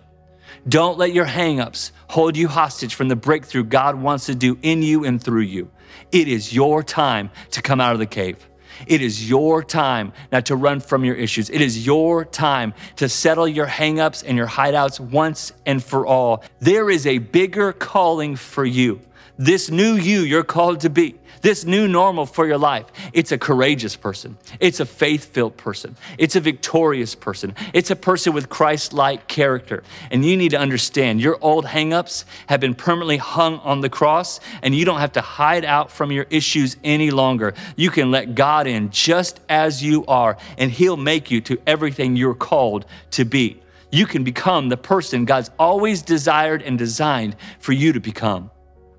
Don't 0.66 0.98
let 0.98 1.12
your 1.12 1.26
hangups 1.26 1.92
hold 2.08 2.36
you 2.36 2.48
hostage 2.48 2.94
from 2.94 3.08
the 3.08 3.16
breakthrough 3.16 3.64
God 3.64 3.96
wants 3.96 4.26
to 4.26 4.34
do 4.34 4.58
in 4.62 4.82
you 4.82 5.04
and 5.04 5.22
through 5.22 5.42
you. 5.42 5.70
It 6.12 6.28
is 6.28 6.54
your 6.54 6.82
time 6.82 7.30
to 7.50 7.62
come 7.62 7.80
out 7.80 7.92
of 7.92 7.98
the 7.98 8.06
cave. 8.06 8.48
It 8.86 9.02
is 9.02 9.28
your 9.28 9.64
time 9.64 10.12
not 10.30 10.46
to 10.46 10.56
run 10.56 10.80
from 10.80 11.04
your 11.04 11.16
issues. 11.16 11.50
It 11.50 11.60
is 11.60 11.84
your 11.84 12.24
time 12.24 12.74
to 12.96 13.08
settle 13.08 13.48
your 13.48 13.66
hangups 13.66 14.22
and 14.26 14.36
your 14.36 14.46
hideouts 14.46 15.00
once 15.00 15.52
and 15.66 15.82
for 15.82 16.06
all. 16.06 16.44
There 16.60 16.88
is 16.88 17.06
a 17.06 17.18
bigger 17.18 17.72
calling 17.72 18.36
for 18.36 18.64
you. 18.64 19.00
This 19.36 19.70
new 19.70 19.94
you 19.94 20.20
you're 20.20 20.44
called 20.44 20.80
to 20.80 20.90
be 20.90 21.16
this 21.42 21.64
new 21.64 21.88
normal 21.88 22.26
for 22.26 22.46
your 22.46 22.58
life. 22.58 22.86
It's 23.12 23.32
a 23.32 23.38
courageous 23.38 23.96
person. 23.96 24.36
It's 24.60 24.80
a 24.80 24.86
faith 24.86 25.26
filled 25.26 25.56
person. 25.56 25.96
It's 26.18 26.36
a 26.36 26.40
victorious 26.40 27.14
person. 27.14 27.54
It's 27.72 27.90
a 27.90 27.96
person 27.96 28.32
with 28.32 28.48
Christ 28.48 28.92
like 28.92 29.28
character. 29.28 29.82
And 30.10 30.24
you 30.24 30.36
need 30.36 30.50
to 30.50 30.58
understand 30.58 31.20
your 31.20 31.38
old 31.40 31.64
hangups 31.64 32.24
have 32.48 32.60
been 32.60 32.74
permanently 32.74 33.16
hung 33.16 33.58
on 33.60 33.80
the 33.80 33.88
cross, 33.88 34.40
and 34.62 34.74
you 34.74 34.84
don't 34.84 35.00
have 35.00 35.12
to 35.12 35.20
hide 35.20 35.64
out 35.64 35.90
from 35.90 36.12
your 36.12 36.26
issues 36.30 36.76
any 36.84 37.10
longer. 37.10 37.54
You 37.76 37.90
can 37.90 38.10
let 38.10 38.34
God 38.34 38.66
in 38.66 38.90
just 38.90 39.40
as 39.48 39.82
you 39.82 40.04
are, 40.06 40.36
and 40.56 40.70
He'll 40.70 40.96
make 40.96 41.30
you 41.30 41.40
to 41.42 41.60
everything 41.66 42.16
you're 42.16 42.34
called 42.34 42.86
to 43.12 43.24
be. 43.24 43.60
You 43.90 44.06
can 44.06 44.24
become 44.24 44.68
the 44.68 44.76
person 44.76 45.24
God's 45.24 45.50
always 45.58 46.02
desired 46.02 46.62
and 46.62 46.78
designed 46.78 47.36
for 47.58 47.72
you 47.72 47.92
to 47.92 48.00
become. 48.00 48.50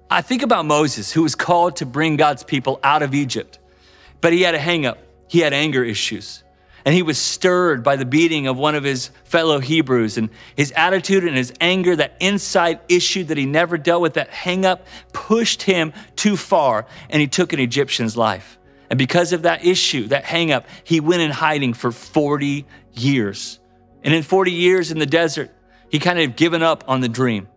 I 0.10 0.22
think 0.22 0.42
about 0.42 0.66
Moses, 0.66 1.12
who 1.12 1.22
was 1.22 1.36
called 1.36 1.78
to 1.78 1.86
bring 1.86 2.18
God's 2.18 2.44
people 2.44 2.80
out 2.84 3.04
of 3.04 3.14
Egypt, 3.14 3.60
but 4.22 4.34
he 4.34 4.42
had 4.42 4.56
a 4.56 4.60
hangup. 4.60 4.98
He 5.28 5.40
had 5.40 5.54
anger 5.54 5.84
issues. 5.84 6.44
And 6.86 6.96
he 6.96 7.04
was 7.04 7.20
stirred 7.20 7.84
by 7.84 7.98
the 7.98 8.06
beating 8.06 8.48
of 8.48 8.58
one 8.58 8.74
of 8.74 8.84
his 8.84 9.12
fellow 9.24 9.60
Hebrews. 9.60 10.18
And 10.18 10.30
his 10.56 10.72
attitude 10.72 11.24
and 11.26 11.36
his 11.36 11.54
anger, 11.62 11.96
that 11.96 12.16
inside 12.20 12.80
issue 12.90 13.24
that 13.26 13.38
he 13.38 13.46
never 13.46 13.78
dealt 13.78 14.02
with, 14.02 14.14
that 14.16 14.32
hangup, 14.32 14.80
pushed 15.14 15.64
him 15.64 15.94
too 16.16 16.36
far, 16.36 16.88
and 17.10 17.22
he 17.22 17.28
took 17.28 17.54
an 17.54 17.60
Egyptian's 17.60 18.18
life. 18.18 18.58
And 18.90 18.98
because 18.98 19.34
of 19.34 19.44
that 19.44 19.64
issue, 19.64 20.08
that 20.08 20.24
hangup, 20.24 20.64
he 20.84 21.00
went 21.00 21.22
in 21.22 21.30
hiding 21.30 21.76
for 21.76 21.92
40 21.92 22.66
years. 22.94 23.60
And 24.04 24.14
in 24.14 24.24
40 24.24 24.52
years 24.52 24.92
in 24.92 24.98
the 24.98 25.06
desert, 25.06 25.52
he 25.92 26.00
kind 26.00 26.20
of 26.20 26.36
given 26.36 26.64
up 26.64 26.84
on 26.88 27.02
the 27.02 27.10
dream. 27.10 27.48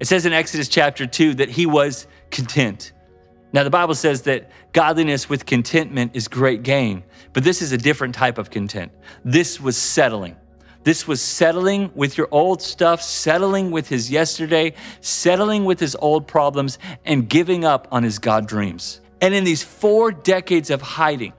It 0.00 0.08
says 0.08 0.24
in 0.24 0.32
Exodus 0.32 0.68
chapter 0.68 1.06
2 1.06 1.34
that 1.34 1.50
he 1.50 1.66
was 1.66 2.06
content. 2.30 2.92
Now, 3.52 3.64
the 3.64 3.70
Bible 3.70 3.94
says 3.94 4.22
that 4.22 4.50
godliness 4.72 5.28
with 5.28 5.44
contentment 5.44 6.12
is 6.14 6.26
great 6.26 6.62
gain, 6.62 7.04
but 7.32 7.44
this 7.44 7.60
is 7.60 7.72
a 7.72 7.76
different 7.76 8.14
type 8.14 8.38
of 8.38 8.50
content. 8.50 8.92
This 9.24 9.60
was 9.60 9.76
settling. 9.76 10.36
This 10.84 11.06
was 11.06 11.20
settling 11.20 11.90
with 11.94 12.16
your 12.16 12.28
old 12.30 12.62
stuff, 12.62 13.02
settling 13.02 13.70
with 13.70 13.88
his 13.88 14.10
yesterday, 14.10 14.72
settling 15.02 15.66
with 15.66 15.78
his 15.78 15.94
old 15.96 16.26
problems, 16.26 16.78
and 17.04 17.28
giving 17.28 17.66
up 17.66 17.86
on 17.92 18.02
his 18.02 18.18
God 18.18 18.46
dreams. 18.48 19.02
And 19.20 19.34
in 19.34 19.44
these 19.44 19.62
four 19.62 20.12
decades 20.12 20.70
of 20.70 20.80
hiding, 20.80 21.34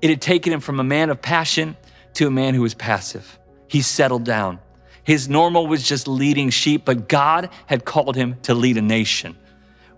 it 0.00 0.10
had 0.10 0.22
taken 0.22 0.52
him 0.52 0.60
from 0.60 0.78
a 0.78 0.84
man 0.84 1.10
of 1.10 1.20
passion 1.20 1.76
to 2.12 2.28
a 2.28 2.30
man 2.30 2.54
who 2.54 2.62
was 2.62 2.74
passive. 2.74 3.40
He 3.66 3.82
settled 3.82 4.24
down. 4.24 4.60
His 5.04 5.28
normal 5.28 5.66
was 5.66 5.82
just 5.82 6.08
leading 6.08 6.50
sheep, 6.50 6.84
but 6.84 7.08
God 7.08 7.50
had 7.66 7.84
called 7.84 8.16
him 8.16 8.36
to 8.42 8.54
lead 8.54 8.78
a 8.78 8.82
nation. 8.82 9.36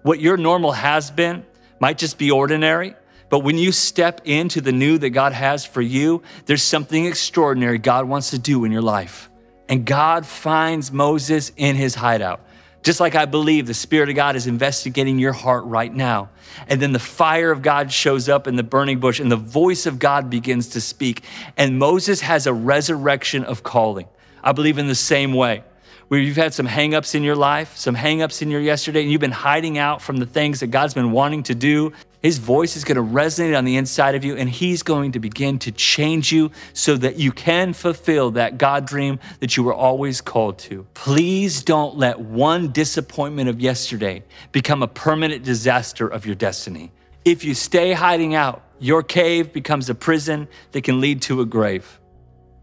What 0.02 0.20
your 0.20 0.36
normal 0.36 0.72
has 0.72 1.10
been 1.10 1.44
might 1.80 1.98
just 1.98 2.18
be 2.18 2.30
ordinary, 2.30 2.94
but 3.28 3.40
when 3.40 3.58
you 3.58 3.72
step 3.72 4.20
into 4.24 4.60
the 4.60 4.72
new 4.72 4.98
that 4.98 5.10
God 5.10 5.32
has 5.32 5.64
for 5.64 5.80
you, 5.80 6.22
there's 6.46 6.62
something 6.62 7.06
extraordinary 7.06 7.78
God 7.78 8.06
wants 8.06 8.30
to 8.30 8.38
do 8.38 8.64
in 8.64 8.72
your 8.72 8.82
life. 8.82 9.30
And 9.68 9.84
God 9.84 10.26
finds 10.26 10.92
Moses 10.92 11.50
in 11.56 11.74
his 11.74 11.94
hideout. 11.94 12.40
Just 12.84 13.00
like 13.00 13.16
I 13.16 13.24
believe 13.24 13.66
the 13.66 13.74
Spirit 13.74 14.08
of 14.10 14.14
God 14.14 14.36
is 14.36 14.46
investigating 14.46 15.18
your 15.18 15.32
heart 15.32 15.64
right 15.64 15.92
now. 15.92 16.30
And 16.68 16.80
then 16.80 16.92
the 16.92 17.00
fire 17.00 17.50
of 17.50 17.60
God 17.60 17.90
shows 17.90 18.28
up 18.28 18.46
in 18.46 18.54
the 18.54 18.62
burning 18.62 19.00
bush, 19.00 19.18
and 19.18 19.30
the 19.30 19.34
voice 19.34 19.86
of 19.86 19.98
God 19.98 20.30
begins 20.30 20.68
to 20.68 20.80
speak. 20.80 21.24
And 21.56 21.80
Moses 21.80 22.20
has 22.20 22.46
a 22.46 22.54
resurrection 22.54 23.42
of 23.42 23.64
calling. 23.64 24.06
I 24.46 24.52
believe 24.52 24.78
in 24.78 24.86
the 24.86 24.94
same 24.94 25.34
way. 25.34 25.64
Where 26.06 26.20
you've 26.20 26.36
had 26.36 26.54
some 26.54 26.68
hangups 26.68 27.16
in 27.16 27.24
your 27.24 27.34
life, 27.34 27.76
some 27.76 27.96
hangups 27.96 28.42
in 28.42 28.48
your 28.48 28.60
yesterday, 28.60 29.02
and 29.02 29.10
you've 29.10 29.20
been 29.20 29.32
hiding 29.32 29.76
out 29.76 30.00
from 30.00 30.18
the 30.18 30.24
things 30.24 30.60
that 30.60 30.68
God's 30.68 30.94
been 30.94 31.10
wanting 31.10 31.42
to 31.44 31.54
do. 31.56 31.92
His 32.22 32.38
voice 32.38 32.76
is 32.76 32.84
going 32.84 32.94
to 32.94 33.02
resonate 33.02 33.58
on 33.58 33.64
the 33.64 33.76
inside 33.76 34.14
of 34.14 34.24
you, 34.24 34.36
and 34.36 34.48
He's 34.48 34.84
going 34.84 35.10
to 35.12 35.18
begin 35.18 35.58
to 35.58 35.72
change 35.72 36.30
you 36.30 36.52
so 36.74 36.96
that 36.96 37.16
you 37.16 37.32
can 37.32 37.72
fulfill 37.72 38.30
that 38.32 38.56
God 38.56 38.86
dream 38.86 39.18
that 39.40 39.56
you 39.56 39.64
were 39.64 39.74
always 39.74 40.20
called 40.20 40.58
to. 40.58 40.86
Please 40.94 41.64
don't 41.64 41.96
let 41.96 42.20
one 42.20 42.70
disappointment 42.70 43.48
of 43.48 43.60
yesterday 43.60 44.22
become 44.52 44.80
a 44.80 44.88
permanent 44.88 45.42
disaster 45.42 46.06
of 46.06 46.24
your 46.24 46.36
destiny. 46.36 46.92
If 47.24 47.42
you 47.42 47.52
stay 47.52 47.94
hiding 47.94 48.36
out, 48.36 48.62
your 48.78 49.02
cave 49.02 49.52
becomes 49.52 49.90
a 49.90 49.94
prison 49.96 50.46
that 50.70 50.84
can 50.84 51.00
lead 51.00 51.22
to 51.22 51.40
a 51.40 51.46
grave. 51.46 51.98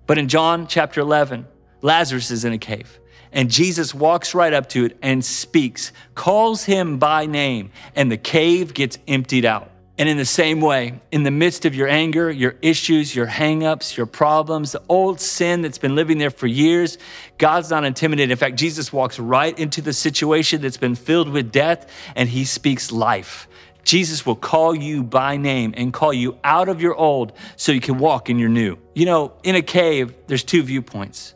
But 0.07 0.17
in 0.17 0.29
John 0.29 0.67
chapter 0.67 1.01
11, 1.01 1.47
Lazarus 1.83 2.31
is 2.31 2.45
in 2.45 2.53
a 2.53 2.57
cave. 2.57 2.99
And 3.31 3.51
Jesus 3.51 3.93
walks 3.93 4.33
right 4.33 4.53
up 4.53 4.69
to 4.69 4.85
it 4.85 4.97
and 5.01 5.23
speaks, 5.23 5.91
calls 6.15 6.63
him 6.63 6.97
by 6.97 7.25
name, 7.25 7.71
and 7.95 8.11
the 8.11 8.17
cave 8.17 8.73
gets 8.73 8.97
emptied 9.07 9.45
out. 9.45 9.69
And 9.97 10.09
in 10.09 10.17
the 10.17 10.25
same 10.25 10.59
way, 10.59 10.99
in 11.11 11.21
the 11.21 11.31
midst 11.31 11.65
of 11.65 11.75
your 11.75 11.87
anger, 11.87 12.31
your 12.31 12.55
issues, 12.63 13.15
your 13.15 13.27
hangups, 13.27 13.95
your 13.95 14.07
problems, 14.07 14.71
the 14.71 14.81
old 14.89 15.21
sin 15.21 15.61
that's 15.61 15.77
been 15.77 15.93
living 15.93 16.17
there 16.17 16.31
for 16.31 16.47
years, 16.47 16.97
God's 17.37 17.69
not 17.69 17.85
intimidated. 17.85 18.31
In 18.31 18.37
fact, 18.37 18.55
Jesus 18.55 18.91
walks 18.91 19.19
right 19.19 19.57
into 19.57 19.81
the 19.81 19.93
situation 19.93 20.61
that's 20.61 20.77
been 20.77 20.95
filled 20.95 21.29
with 21.29 21.51
death 21.51 21.87
and 22.15 22.27
he 22.27 22.43
speaks 22.43 22.91
life. 22.91 23.47
Jesus 23.83 24.25
will 24.25 24.35
call 24.35 24.73
you 24.73 25.03
by 25.03 25.37
name 25.37 25.75
and 25.77 25.93
call 25.93 26.13
you 26.13 26.39
out 26.43 26.69
of 26.69 26.81
your 26.81 26.95
old 26.95 27.33
so 27.55 27.71
you 27.71 27.81
can 27.81 27.99
walk 27.99 28.29
in 28.29 28.39
your 28.39 28.49
new. 28.49 28.77
You 28.95 29.05
know, 29.05 29.33
in 29.43 29.55
a 29.55 29.61
cave, 29.61 30.15
there's 30.25 30.43
two 30.43 30.63
viewpoints. 30.63 31.35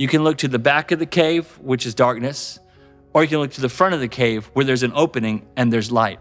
You 0.00 0.08
can 0.08 0.24
look 0.24 0.38
to 0.38 0.48
the 0.48 0.58
back 0.58 0.92
of 0.92 0.98
the 0.98 1.04
cave, 1.04 1.46
which 1.60 1.84
is 1.84 1.94
darkness, 1.94 2.58
or 3.12 3.22
you 3.22 3.28
can 3.28 3.36
look 3.36 3.50
to 3.50 3.60
the 3.60 3.68
front 3.68 3.92
of 3.92 4.00
the 4.00 4.08
cave 4.08 4.46
where 4.54 4.64
there's 4.64 4.82
an 4.82 4.92
opening 4.94 5.46
and 5.58 5.70
there's 5.70 5.92
light. 5.92 6.18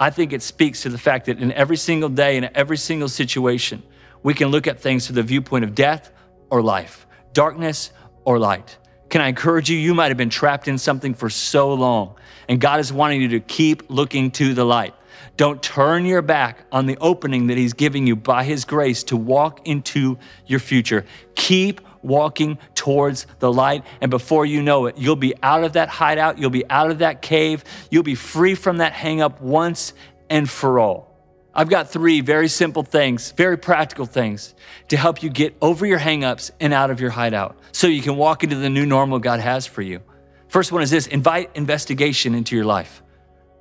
I 0.00 0.10
think 0.10 0.32
it 0.32 0.42
speaks 0.42 0.82
to 0.82 0.88
the 0.88 0.98
fact 0.98 1.26
that 1.26 1.38
in 1.38 1.52
every 1.52 1.76
single 1.76 2.08
day, 2.08 2.36
in 2.36 2.50
every 2.56 2.76
single 2.76 3.06
situation, 3.08 3.84
we 4.24 4.34
can 4.34 4.48
look 4.48 4.66
at 4.66 4.80
things 4.80 5.06
through 5.06 5.14
the 5.14 5.22
viewpoint 5.22 5.64
of 5.64 5.76
death 5.76 6.10
or 6.50 6.60
life, 6.60 7.06
darkness 7.32 7.92
or 8.24 8.40
light. 8.40 8.78
Can 9.10 9.20
I 9.20 9.28
encourage 9.28 9.70
you? 9.70 9.78
You 9.78 9.94
might 9.94 10.08
have 10.08 10.16
been 10.16 10.28
trapped 10.28 10.66
in 10.66 10.76
something 10.76 11.14
for 11.14 11.30
so 11.30 11.72
long, 11.72 12.16
and 12.48 12.60
God 12.60 12.80
is 12.80 12.92
wanting 12.92 13.22
you 13.22 13.28
to 13.28 13.38
keep 13.38 13.88
looking 13.90 14.32
to 14.32 14.54
the 14.54 14.64
light. 14.64 14.92
Don't 15.36 15.62
turn 15.62 16.04
your 16.04 16.20
back 16.20 16.64
on 16.72 16.86
the 16.86 16.98
opening 17.00 17.46
that 17.46 17.58
He's 17.58 17.74
giving 17.74 18.08
you 18.08 18.16
by 18.16 18.42
His 18.42 18.64
grace 18.64 19.04
to 19.04 19.16
walk 19.16 19.68
into 19.68 20.18
your 20.48 20.58
future. 20.58 21.06
Keep 21.36 21.80
walking 22.04 22.58
towards 22.74 23.26
the 23.38 23.52
light. 23.52 23.84
And 24.00 24.10
before 24.10 24.46
you 24.46 24.62
know 24.62 24.86
it, 24.86 24.98
you'll 24.98 25.16
be 25.16 25.34
out 25.42 25.64
of 25.64 25.72
that 25.74 25.88
hideout, 25.88 26.38
you'll 26.38 26.50
be 26.50 26.68
out 26.70 26.90
of 26.90 26.98
that 26.98 27.22
cave, 27.22 27.64
you'll 27.90 28.02
be 28.02 28.14
free 28.14 28.54
from 28.54 28.78
that 28.78 28.92
hangup 28.92 29.40
once 29.40 29.94
and 30.30 30.48
for 30.48 30.78
all. 30.78 31.14
I've 31.54 31.68
got 31.68 31.88
three 31.88 32.20
very 32.20 32.48
simple 32.48 32.82
things, 32.82 33.30
very 33.32 33.56
practical 33.56 34.06
things 34.06 34.54
to 34.88 34.96
help 34.96 35.22
you 35.22 35.30
get 35.30 35.56
over 35.62 35.86
your 35.86 36.00
hangups 36.00 36.50
and 36.58 36.74
out 36.74 36.90
of 36.90 37.00
your 37.00 37.10
hideout 37.10 37.56
so 37.70 37.86
you 37.86 38.02
can 38.02 38.16
walk 38.16 38.42
into 38.42 38.56
the 38.56 38.70
new 38.70 38.84
normal 38.84 39.20
God 39.20 39.38
has 39.38 39.66
for 39.66 39.80
you. 39.80 40.00
First 40.48 40.72
one 40.72 40.82
is 40.82 40.90
this 40.90 41.06
invite 41.06 41.50
investigation 41.54 42.34
into 42.34 42.56
your 42.56 42.64
life. 42.64 43.02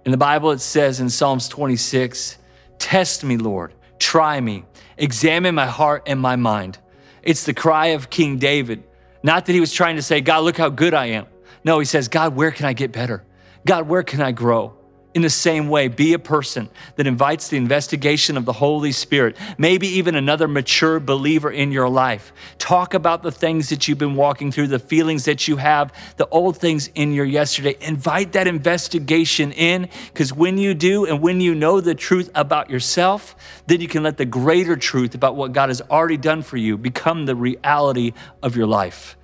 In 0.06 0.12
the 0.12 0.18
Bible, 0.18 0.52
it 0.52 0.60
says 0.60 1.00
in 1.00 1.10
Psalms 1.10 1.48
26, 1.48 2.38
Test 2.80 3.24
me, 3.24 3.38
Lord, 3.38 3.74
try 4.00 4.40
me, 4.40 4.66
examine 4.98 5.56
my 5.56 5.68
heart 5.68 6.04
and 6.08 6.20
my 6.20 6.36
mind. 6.36 6.78
It's 7.24 7.46
the 7.46 7.54
cry 7.54 7.88
of 7.88 8.10
King 8.10 8.38
David. 8.38 8.84
Not 9.24 9.46
that 9.46 9.54
he 9.54 9.60
was 9.60 9.72
trying 9.72 9.96
to 9.96 10.02
say, 10.02 10.22
God, 10.22 10.44
look 10.44 10.58
how 10.58 10.70
good 10.70 10.94
I 10.94 11.08
am. 11.08 11.26
No, 11.64 11.80
he 11.80 11.86
says, 11.86 12.10
God, 12.10 12.36
where 12.36 12.52
can 12.52 12.66
I 12.66 12.74
get 12.74 12.92
better? 12.92 13.24
God, 13.66 13.88
where 13.88 14.04
can 14.04 14.22
I 14.22 14.34
grow? 14.34 14.74
In 15.14 15.22
the 15.22 15.30
same 15.30 15.70
way, 15.70 15.90
be 15.90 16.14
a 16.14 16.20
person 16.20 16.70
that 16.96 17.06
invites 17.06 17.48
the 17.48 17.58
investigation 17.58 18.36
of 18.36 18.46
the 18.46 18.54
Holy 18.54 18.92
Spirit, 18.92 19.38
maybe 19.60 19.88
even 19.88 20.16
another 20.16 20.48
mature 20.48 21.00
believer 21.00 21.52
in 21.52 21.72
your 21.72 21.88
life. 21.88 22.34
Talk 22.58 22.96
about 22.96 23.22
the 23.22 23.32
things 23.32 23.70
that 23.70 23.88
you've 23.88 24.00
been 24.00 24.16
walking 24.16 24.52
through, 24.52 24.68
the 24.68 24.80
feelings 24.80 25.26
that 25.26 25.48
you 25.48 25.58
have, 25.58 25.94
the 26.18 26.28
old 26.30 26.58
things 26.58 26.90
in 26.96 27.14
your 27.14 27.26
yesterday. 27.26 27.76
Invite 27.82 28.32
that 28.34 28.48
investigation 28.48 29.52
in 29.52 29.88
because 30.08 30.34
when 30.34 30.58
you 30.58 30.74
do 30.74 31.06
and 31.06 31.22
when 31.22 31.40
you 31.40 31.54
know 31.54 31.80
the 31.80 31.94
truth 31.94 32.32
about 32.34 32.72
yourself, 32.72 33.36
then 33.68 33.82
you 33.82 33.88
can 33.88 34.02
let 34.02 34.18
the 34.18 34.26
greater 34.26 34.76
truth 34.76 35.14
about 35.14 35.36
what 35.36 35.54
God 35.54 35.70
has 35.70 35.82
already 35.92 36.18
done 36.18 36.42
for 36.42 36.58
you 36.58 36.76
become 36.76 37.28
the 37.28 37.36
reality 37.36 38.14
of 38.42 38.56
your 38.56 38.68
life. 38.68 39.16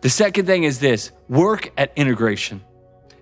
The 0.00 0.10
second 0.10 0.46
thing 0.46 0.64
is 0.64 0.80
this 0.80 1.12
work 1.28 1.70
at 1.76 1.92
integration. 1.94 2.64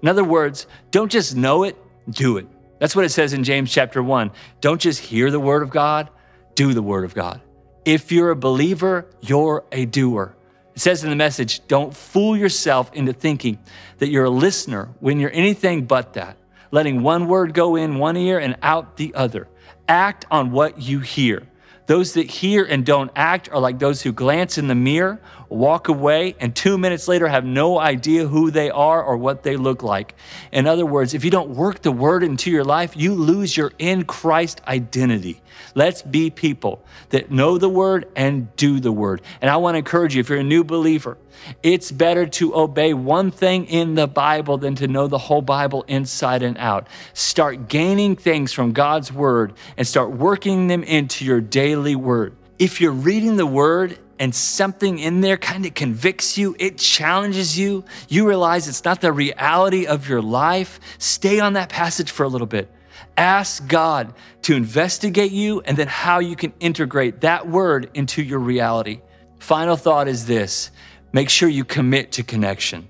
In 0.01 0.09
other 0.09 0.25
words, 0.25 0.67
don't 0.91 1.11
just 1.11 1.37
know 1.37 1.65
it, 1.65 1.77
do 2.09 2.37
it. 2.37 2.47
That's 2.79 2.95
what 2.95 3.05
it 3.05 3.11
says 3.11 3.33
in 3.33 3.45
James 3.45 3.73
chapter 3.73 4.03
1. 4.03 4.31
Don't 4.61 4.81
just 4.81 5.01
hear 5.01 5.31
the 5.31 5.41
word 5.41 5.63
of 5.63 5.71
God, 5.71 6.11
do 6.55 6.75
the 6.75 6.83
word 6.83 7.05
of 7.05 7.15
God. 7.15 7.41
If 7.85 8.13
you're 8.13 8.31
a 8.31 8.37
believer, 8.37 9.09
you're 9.21 9.65
a 9.73 9.85
doer. 9.87 10.37
It 10.75 10.81
says 10.81 11.05
in 11.05 11.11
the 11.11 11.17
message, 11.17 11.67
don't 11.69 11.95
fool 11.95 12.37
yourself 12.37 12.93
into 12.93 13.13
thinking 13.13 13.59
that 13.99 14.09
you're 14.09 14.25
a 14.25 14.31
listener 14.31 14.91
when 15.01 15.21
you're 15.21 15.33
anything 15.33 15.87
but 15.87 16.13
that, 16.15 16.37
letting 16.71 17.03
one 17.03 17.29
word 17.29 17.55
go 17.55 17.77
in 17.77 17.99
one 17.99 18.17
ear 18.17 18.39
and 18.39 18.57
out 18.61 18.97
the 18.97 19.15
other. 19.15 19.49
Act 19.89 20.27
on 20.31 20.51
what 20.51 20.83
you 20.83 21.01
hear. 21.01 21.47
Those 21.87 22.15
that 22.15 22.29
hear 22.29 22.65
and 22.65 22.85
don't 22.85 23.11
act 23.15 23.49
are 23.51 23.61
like 23.61 23.79
those 23.79 24.03
who 24.03 24.13
glance 24.13 24.59
in 24.59 24.67
the 24.67 24.75
mirror, 24.75 25.21
walk 25.49 25.89
away, 25.89 26.35
and 26.41 26.55
two 26.55 26.79
minutes 26.79 27.09
later 27.09 27.29
have 27.29 27.45
no 27.45 27.79
idea 27.79 28.27
who 28.27 28.51
they 28.51 28.71
are 28.71 29.03
or 29.03 29.17
what 29.17 29.43
they 29.43 29.57
look 29.57 29.83
like. 29.83 30.15
In 30.53 30.67
other 30.67 30.87
words, 30.87 31.15
if 31.15 31.25
you 31.25 31.31
don't 31.31 31.51
work 31.51 31.83
the 31.83 31.93
word 31.93 32.23
into 32.23 32.51
your 32.51 32.65
life, 32.65 32.97
you 32.97 33.15
lose 33.15 33.57
your 33.57 33.73
in 33.79 34.05
Christ 34.05 34.61
identity. 34.67 35.41
Let's 35.75 36.03
be 36.03 36.31
people 36.31 36.85
that 37.11 37.31
know 37.31 37.59
the 37.59 37.69
word 37.69 38.09
and 38.17 38.55
do 38.57 38.81
the 38.81 38.93
word. 38.93 39.23
And 39.41 39.51
I 39.51 39.57
want 39.57 39.75
to 39.75 39.79
encourage 39.79 40.15
you 40.15 40.21
if 40.21 40.29
you're 40.29 40.39
a 40.39 40.45
new 40.45 40.65
believer, 40.65 41.17
it's 41.63 41.93
better 41.93 42.27
to 42.27 42.57
obey 42.57 42.95
one 42.95 43.31
thing 43.31 43.67
in 43.67 43.95
the 43.95 44.07
Bible 44.07 44.59
than 44.59 44.75
to 44.77 44.89
know 44.89 45.07
the 45.07 45.19
whole 45.19 45.43
Bible 45.43 45.85
inside 45.87 46.43
and 46.43 46.57
out. 46.59 46.89
Start 47.13 47.69
gaining 47.69 48.17
things 48.17 48.53
from 48.53 48.73
God's 48.73 49.13
word 49.13 49.53
and 49.77 49.87
start 49.87 50.11
working 50.11 50.67
them 50.67 50.83
into 50.83 51.25
your 51.25 51.41
daily 51.41 51.95
word. 51.95 52.35
If 52.59 52.81
you're 52.81 52.93
reading 52.93 53.37
the 53.37 53.47
word 53.47 53.99
and 54.19 54.35
something 54.35 54.99
in 54.99 55.21
there 55.21 55.37
kind 55.37 55.67
of 55.67 55.75
convicts 55.75 56.39
you, 56.39 56.57
it 56.59 56.79
challenges 56.79 57.59
you, 57.59 57.85
you 58.09 58.27
realize 58.27 58.69
it's 58.69 58.85
not 58.85 59.01
the 59.01 59.13
reality 59.13 59.87
of 59.87 60.09
your 60.09 60.23
life, 60.23 60.81
stay 60.99 61.41
on 61.41 61.55
that 61.55 61.69
passage 61.69 62.11
for 62.11 62.25
a 62.25 62.29
little 62.29 62.47
bit. 62.47 62.71
Ask 63.17 63.67
God 63.67 64.15
to 64.43 64.55
investigate 64.55 65.33
you 65.33 65.61
and 65.63 65.77
then 65.77 65.89
how 65.89 66.19
you 66.19 66.37
can 66.37 66.53
integrate 66.61 67.21
that 67.23 67.49
word 67.49 67.91
into 67.95 68.23
your 68.23 68.39
reality. 68.39 69.01
Final 69.39 69.77
thought 69.77 70.09
is 70.09 70.27
this 70.27 70.71
make 71.13 71.31
sure 71.31 71.49
you 71.49 71.65
commit 71.65 72.13
to 72.13 72.23
connection. 72.23 72.89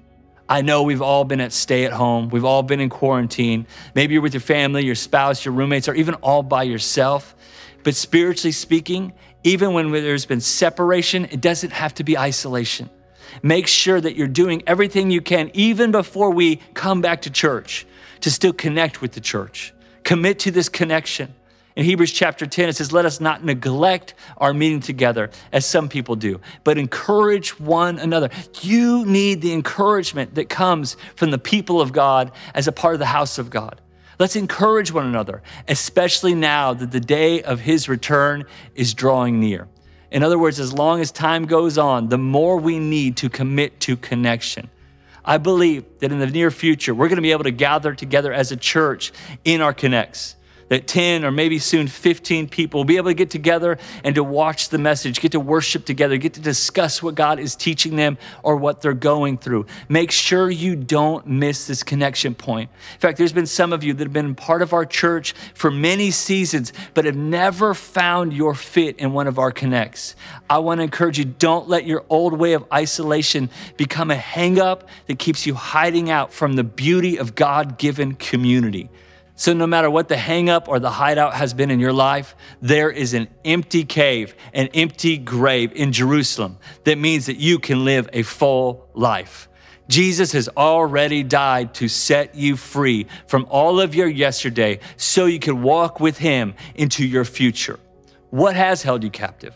I 0.49 0.62
know 0.62 0.85
we've 0.85 1.03
all 1.03 1.25
been 1.25 1.41
at 1.41 1.53
stay 1.53 1.85
at 1.85 1.93
home, 1.93 2.29
we've 2.29 2.45
all 2.45 2.62
been 2.62 2.81
in 2.81 2.89
quarantine. 2.89 3.67
Maybe 3.95 4.15
you're 4.15 4.23
with 4.23 4.35
your 4.35 4.41
family, 4.41 4.85
your 4.85 4.95
spouse, 4.95 5.45
your 5.45 5.55
roommates, 5.55 5.89
or 5.89 5.95
even 5.95 6.15
all 6.15 6.43
by 6.43 6.65
yourself. 6.65 7.35
But 7.83 7.95
spiritually 7.95 8.53
speaking, 8.53 9.12
even 9.47 9.73
when 9.75 9.93
there's 9.93 10.27
been 10.27 10.41
separation, 10.41 11.25
it 11.27 11.41
doesn't 11.41 11.71
have 11.71 11.95
to 11.95 12.05
be 12.05 12.19
isolation. 12.19 12.91
Make 13.45 13.69
sure 13.69 14.01
that 14.01 14.17
you're 14.17 14.27
doing 14.27 14.65
everything 14.67 15.13
you 15.13 15.21
can, 15.21 15.53
even 15.55 15.93
before 15.93 16.31
we 16.31 16.57
come 16.75 17.01
back 17.01 17.23
to 17.23 17.31
church, 17.31 17.87
to 18.23 18.31
still 18.31 18.53
connect 18.53 19.01
with 19.01 19.13
the 19.13 19.21
church. 19.21 19.73
Commit 20.03 20.41
to 20.41 20.51
this 20.51 20.69
connection. 20.69 21.33
In 21.77 21.85
Hebrews 21.85 22.11
chapter 22.11 22.45
10, 22.45 22.71
it 22.71 22.77
says, 22.77 22.93
Let 22.93 23.05
us 23.05 23.21
not 23.21 23.45
neglect 23.45 24.15
our 24.39 24.53
meeting 24.53 24.81
together 24.81 25.31
as 25.53 25.65
some 25.65 25.89
people 25.89 26.17
do, 26.17 26.41
but 26.65 26.77
encourage 26.77 27.61
one 27.61 28.01
another. 28.01 28.31
You 28.63 29.05
need 29.05 29.43
the 29.43 29.53
encouragement 29.53 30.35
that 30.35 30.49
comes 30.49 30.97
from 31.15 31.31
the 31.31 31.39
people 31.39 31.81
of 31.81 31.93
God 31.93 32.33
as 32.53 32.67
a 32.67 32.73
part 32.73 32.95
of 32.95 32.99
the 32.99 33.07
house 33.07 33.39
of 33.39 33.51
God. 33.51 33.81
Let's 34.19 34.37
encourage 34.37 34.93
one 34.93 35.07
another, 35.07 35.43
especially 35.69 36.35
now 36.35 36.73
that 36.73 36.91
the 36.91 37.01
day 37.01 37.43
of 37.43 37.61
his 37.61 37.89
return 37.89 38.45
is 38.75 38.95
drawing 38.95 39.41
near. 39.41 39.69
In 40.11 40.23
other 40.23 40.39
words, 40.39 40.59
as 40.59 40.73
long 40.73 41.01
as 41.01 41.11
time 41.11 41.45
goes 41.45 41.77
on, 41.77 42.09
the 42.09 42.19
more 42.19 42.57
we 42.57 42.79
need 42.79 43.17
to 43.19 43.29
commit 43.29 43.81
to 43.81 43.97
connection. 43.97 44.71
I 45.25 45.39
believe 45.39 45.85
that 45.99 46.13
in 46.13 46.21
the 46.21 46.27
near 46.27 46.51
future, 46.51 46.95
we're 46.95 47.09
going 47.09 47.17
to 47.17 47.23
be 47.23 47.33
able 47.33 47.45
to 47.45 47.51
gather 47.51 47.95
together 47.95 48.33
as 48.33 48.53
a 48.53 48.57
church 48.57 49.13
in 49.45 49.61
our 49.61 49.75
connects 49.75 50.36
that 50.69 50.87
10 50.87 51.25
or 51.25 51.31
maybe 51.31 51.59
soon 51.59 51.87
15 51.87 52.49
people 52.49 52.81
will 52.81 52.85
be 52.85 52.97
able 52.97 53.11
to 53.11 53.15
get 53.15 53.31
together 53.31 53.79
and 54.03 54.15
to 54.15 54.25
watch 54.25 54.69
the 54.71 54.79
message, 54.79 55.21
get 55.21 55.33
to 55.33 55.41
worship 55.41 55.85
together, 55.85 56.17
get 56.17 56.35
to 56.35 56.41
discuss 56.41 57.03
what 57.03 57.15
God 57.15 57.39
is 57.39 57.55
teaching 57.55 57.97
them 57.97 58.19
or 58.43 58.57
what 58.57 58.83
they're 58.83 58.95
going 58.95 59.39
through. 59.39 59.67
Make 59.89 60.11
sure 60.11 60.51
you 60.51 60.77
don't 60.77 61.27
miss 61.27 61.67
this 61.67 61.83
connection 61.83 62.35
point. 62.35 62.71
In 62.95 63.01
fact, 63.01 63.19
there's 63.19 63.33
been 63.33 63.47
some 63.47 63.73
of 63.73 63.85
you 63.85 63.93
that 63.95 64.05
have 64.05 64.13
been 64.13 64.35
part 64.35 64.63
of 64.63 64.73
our 64.73 64.85
church 64.85 65.33
for 65.55 65.71
many 65.71 66.11
seasons, 66.11 66.73
but 66.95 67.05
have 67.05 67.17
never 67.17 67.75
found 67.75 68.33
your 68.33 68.55
fit 68.55 68.97
in 68.99 69.13
one 69.13 69.27
of 69.27 69.39
our 69.39 69.53
connects. 69.53 70.17
I 70.51 70.59
want 70.59 70.79
to 70.79 70.83
encourage 70.85 71.19
you 71.19 71.25
don't 71.25 71.69
let 71.69 71.87
your 71.87 72.05
old 72.09 72.33
way 72.33 72.55
of 72.55 72.65
isolation 72.73 73.51
become 73.77 74.11
a 74.11 74.17
hang 74.17 74.59
up 74.59 74.89
that 75.07 75.19
keeps 75.19 75.47
you 75.47 75.55
hiding 75.55 76.11
out 76.11 76.33
from 76.33 76.55
the 76.55 76.65
beauty 76.65 77.19
of 77.19 77.35
God 77.35 77.79
given 77.79 78.15
community. 78.15 78.91
So, 79.38 79.53
no 79.53 79.66
matter 79.66 79.90
what 79.90 80.09
the 80.09 80.14
hangup 80.14 80.66
or 80.66 80.81
the 80.81 80.90
hideout 80.90 81.35
has 81.35 81.53
been 81.53 81.70
in 81.70 81.79
your 81.79 81.92
life, 81.92 82.35
there 82.62 82.90
is 82.90 83.12
an 83.12 83.29
empty 83.44 83.85
cave, 83.85 84.35
an 84.55 84.68
empty 84.68 85.18
grave 85.18 85.72
in 85.72 85.92
Jerusalem 85.92 86.57
that 86.85 86.96
means 86.96 87.27
that 87.27 87.37
you 87.37 87.59
can 87.59 87.85
live 87.85 88.09
a 88.14 88.22
full 88.22 88.88
life. 88.94 89.51
Jesus 89.88 90.33
has 90.33 90.49
already 90.57 91.22
died 91.22 91.75
to 91.75 91.87
set 91.87 92.35
you 92.35 92.57
free 92.57 93.07
from 93.27 93.46
all 93.51 93.79
of 93.79 93.94
your 93.94 94.09
yesterday 94.09 94.81
so 94.96 95.27
you 95.27 95.38
can 95.38 95.62
walk 95.62 96.01
with 96.01 96.16
him 96.16 96.55
into 96.75 97.07
your 97.07 97.27
future. 97.27 97.79
What 98.31 98.57
has 98.57 98.83
held 98.83 99.05
you 99.05 99.11
captive? 99.11 99.55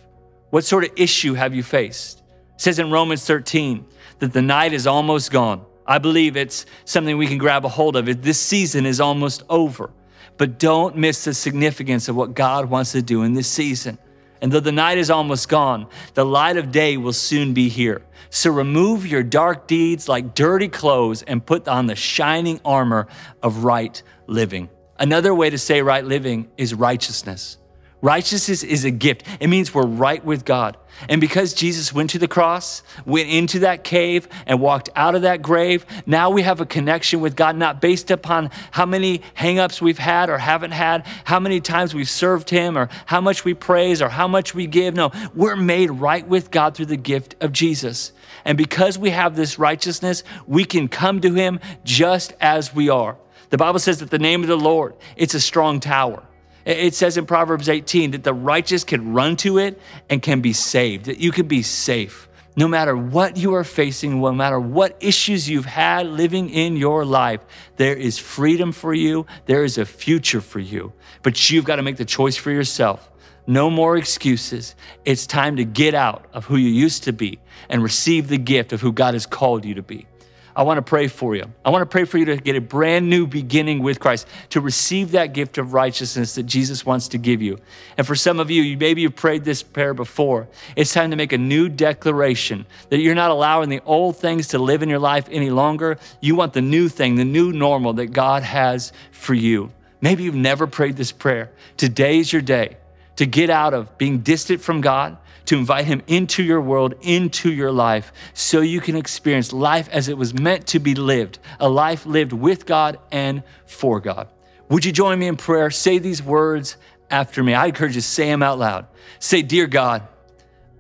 What 0.51 0.65
sort 0.65 0.85
of 0.85 0.91
issue 0.97 1.35
have 1.35 1.55
you 1.55 1.63
faced? 1.63 2.19
It 2.55 2.61
says 2.61 2.79
in 2.79 2.91
Romans 2.91 3.25
13 3.25 3.87
that 4.19 4.35
the 4.35 4.43
night 4.43 4.75
is 4.75 4.87
almost 4.87 5.31
gone. 5.31 5.65
I 5.91 5.99
believe 5.99 6.37
it's 6.37 6.67
something 6.85 7.19
we 7.19 7.27
can 7.27 7.39
grab 7.39 7.65
a 7.65 7.69
hold 7.69 7.97
of. 7.97 8.23
This 8.23 8.41
season 8.41 8.87
is 8.87 9.01
almost 9.01 9.43
over. 9.49 9.91
But 10.39 10.57
don't 10.57 10.97
miss 10.97 11.25
the 11.25 11.35
significance 11.35 12.09
of 12.09 12.15
what 12.15 12.33
God 12.33 12.71
wants 12.71 12.93
to 12.93 13.03
do 13.03 13.25
in 13.25 13.35
this 13.35 13.49
season. 13.49 13.99
And 14.41 14.53
though 14.53 14.61
the 14.61 14.71
night 14.71 14.99
is 14.99 15.11
almost 15.11 15.49
gone, 15.49 15.89
the 16.15 16.25
light 16.25 16.57
of 16.57 16.71
day 16.71 16.97
will 16.97 17.13
soon 17.13 17.55
be 17.55 17.69
here. 17.69 18.03
So 18.31 18.53
remove 18.53 19.05
your 19.05 19.25
dark 19.25 19.67
deeds 19.67 20.09
like 20.09 20.33
dirty 20.37 20.69
clothes 20.69 21.25
and 21.25 21.45
put 21.45 21.67
on 21.67 21.87
the 21.87 21.97
shining 21.97 22.61
armor 22.65 23.09
of 23.43 23.65
right 23.65 24.01
living. 24.29 24.71
Another 24.97 25.35
way 25.35 25.51
to 25.51 25.59
say 25.59 25.83
right 25.83 26.05
living 26.05 26.49
is 26.57 26.73
righteousness. 26.73 27.59
Righteousness 28.03 28.63
is 28.63 28.85
a 28.85 28.91
gift. 28.91 29.25
It 29.41 29.49
means 29.49 29.75
we're 29.75 29.87
right 29.87 30.25
with 30.25 30.45
God. 30.45 30.77
And 31.09 31.21
because 31.21 31.55
Jesus 31.55 31.93
went 31.93 32.11
to 32.11 32.19
the 32.19 32.29
cross, 32.29 32.83
went 33.07 33.29
into 33.29 33.61
that 33.61 33.85
cave, 33.85 34.29
and 34.47 34.61
walked 34.61 34.89
out 34.97 35.15
of 35.15 35.23
that 35.23 35.43
grave, 35.43 35.87
now 36.07 36.31
we 36.31 36.43
have 36.43 36.61
a 36.61 36.67
connection 36.67 37.21
with 37.21 37.37
God, 37.37 37.57
not 37.57 37.81
based 37.81 38.11
upon 38.11 38.51
how 38.71 38.87
many 38.87 39.21
hangups 39.37 39.81
we've 39.81 39.99
had 39.99 40.31
or 40.31 40.39
haven't 40.39 40.73
had, 40.73 41.07
how 41.25 41.41
many 41.41 41.61
times 41.61 41.95
we've 41.95 42.09
served 42.09 42.51
Him, 42.51 42.77
or 42.77 42.89
how 43.07 43.21
much 43.21 43.45
we 43.45 43.55
praise, 43.55 44.03
or 44.03 44.09
how 44.09 44.29
much 44.29 44.55
we 44.55 44.67
give. 44.67 44.95
No, 44.95 45.11
we're 45.35 45.57
made 45.57 45.91
right 45.91 46.27
with 46.27 46.51
God 46.51 46.75
through 46.75 46.87
the 46.87 46.97
gift 46.97 47.35
of 47.41 47.53
Jesus. 47.53 48.13
And 48.45 48.57
because 48.57 48.99
we 48.99 49.11
have 49.11 49.37
this 49.37 49.59
righteousness, 49.59 50.23
we 50.47 50.65
can 50.65 50.89
come 50.89 51.21
to 51.21 51.35
Him 51.35 51.61
just 51.85 52.35
as 52.41 52.75
we 52.75 52.89
are. 52.89 53.17
The 53.51 53.59
Bible 53.59 53.79
says 53.79 53.99
that 54.01 54.11
the 54.11 54.19
name 54.19 54.43
of 54.43 54.49
the 54.49 54.57
Lord, 54.57 54.95
it's 55.17 55.35
a 55.35 55.41
strong 55.41 55.81
tower. 55.81 56.23
It 56.65 56.95
says 56.95 57.17
in 57.17 57.27
Proverbs 57.27 57.69
18 57.69 58.11
that 58.13 58.25
the 58.25 58.35
righteous 58.35 58.85
can 58.85 59.13
run 59.13 59.37
to 59.37 59.59
it 59.59 59.81
and 60.09 60.21
can 60.21 60.41
be 60.41 60.53
saved, 60.53 61.07
that 61.07 61.19
you 61.19 61.33
can 61.33 61.47
be 61.49 61.63
safe. 61.63 62.29
No 62.57 62.69
matter 62.69 62.97
what 62.97 63.37
you 63.37 63.55
are 63.55 63.65
facing, 63.65 64.21
no 64.21 64.33
matter 64.33 64.61
what 64.61 64.97
issues 65.01 65.49
you've 65.49 65.65
had 65.65 66.07
living 66.07 66.51
in 66.51 66.77
your 66.77 67.05
life, 67.05 67.41
there 67.77 67.97
is 67.97 68.19
freedom 68.19 68.73
for 68.73 68.93
you. 68.93 69.25
There 69.47 69.65
is 69.65 69.79
a 69.79 69.87
future 69.87 70.41
for 70.41 70.59
you. 70.59 70.93
But 71.23 71.51
you've 71.51 71.65
got 71.65 71.77
to 71.77 71.83
make 71.83 71.97
the 71.97 72.05
choice 72.05 72.37
for 72.37 72.51
yourself. 72.51 73.11
No 73.47 73.71
more 73.71 73.97
excuses. 73.97 74.75
It's 75.05 75.27
time 75.27 75.57
to 75.57 75.65
get 75.65 75.95
out 75.95 76.27
of 76.33 76.45
who 76.45 76.57
you 76.57 76.69
used 76.69 77.05
to 77.05 77.13
be 77.13 77.39
and 77.69 77.83
receive 77.83 78.29
the 78.29 78.39
gift 78.39 78.73
of 78.73 78.81
who 78.81 78.93
God 78.93 79.15
has 79.15 79.27
called 79.27 79.65
you 79.65 79.75
to 79.75 79.83
be. 79.83 80.07
I 80.55 80.63
want 80.63 80.79
to 80.79 80.83
pray 80.83 81.07
for 81.07 81.37
you. 81.37 81.45
I 81.65 81.71
want 81.71 81.83
to 81.83 81.87
pray 81.87 82.05
for 82.05 82.19
you 82.19 82.25
to 82.27 82.37
get 82.37 82.57
a 82.57 82.61
brand 82.61 83.09
new 83.09 83.27
beginning 83.27 83.83
with 83.83 84.01
Christ, 84.01 84.27
to 84.51 84.61
receive 84.61 85.13
that 85.13 85.33
gift 85.33 85.59
of 85.59 85.73
righteousness 85.73 86.35
that 86.35 86.45
Jesus 86.45 86.85
wants 86.85 87.09
to 87.09 87.19
give 87.19 87.41
you. 87.41 87.59
And 87.97 88.07
for 88.07 88.17
some 88.17 88.41
of 88.41 88.51
you, 88.51 88.77
maybe 88.77 89.03
you've 89.03 89.17
prayed 89.17 89.45
this 89.45 89.63
prayer 89.63 89.95
before. 89.95 90.49
It's 90.77 90.93
time 90.93 91.11
to 91.11 91.17
make 91.17 91.33
a 91.33 91.39
new 91.39 91.69
declaration 91.69 92.67
that 92.89 92.99
you're 92.99 93.15
not 93.15 93.31
allowing 93.31 93.69
the 93.69 93.81
old 93.87 94.17
things 94.17 94.49
to 94.49 94.59
live 94.59 94.83
in 94.83 94.89
your 94.89 94.99
life 94.99 95.29
any 95.31 95.51
longer. 95.51 95.99
You 96.21 96.35
want 96.35 96.53
the 96.53 96.63
new 96.63 96.89
thing, 96.89 97.15
the 97.15 97.25
new 97.25 97.53
normal 97.53 97.93
that 97.95 98.09
God 98.09 98.43
has 98.43 98.93
for 99.13 99.35
you. 99.35 99.71
Maybe 100.01 100.25
you've 100.25 100.35
never 100.35 100.67
prayed 100.67 100.97
this 100.97 101.13
prayer. 101.13 101.53
Today 101.77 102.19
is 102.19 102.33
your 102.33 102.43
day 102.43 102.77
to 103.21 103.27
get 103.27 103.51
out 103.51 103.75
of 103.75 103.99
being 103.99 104.21
distant 104.21 104.63
from 104.63 104.81
God 104.81 105.19
to 105.45 105.59
invite 105.59 105.85
Him 105.85 106.01
into 106.07 106.43
your 106.43 106.59
world, 106.59 106.95
into 107.03 107.53
your 107.53 107.71
life, 107.71 108.15
so 108.33 108.63
you 108.63 108.81
can 108.81 108.97
experience 108.97 109.53
life 109.53 109.91
as 109.91 110.09
it 110.09 110.17
was 110.17 110.33
meant 110.33 110.67
to 110.69 110.79
be 110.79 110.95
lived 110.95 111.39
a 111.59 111.69
life 111.69 112.07
lived 112.07 112.33
with 112.33 112.65
God 112.65 112.99
and 113.13 113.43
for 113.67 114.01
God. 114.01 114.27
Would 114.71 114.87
you 114.87 114.93
join 114.93 115.19
me 115.19 115.27
in 115.27 115.37
prayer? 115.37 115.71
Say 115.71 115.99
these 115.99 116.23
words 116.23 116.79
after 117.11 117.43
me. 117.43 117.53
I 117.53 117.67
encourage 117.67 117.95
you 117.95 118.01
to 118.01 118.07
say 118.07 118.25
them 118.25 118.43
out 118.43 118.59
loud. 118.59 118.87
Say, 119.19 119.43
Dear 119.43 119.67
God, 119.67 120.09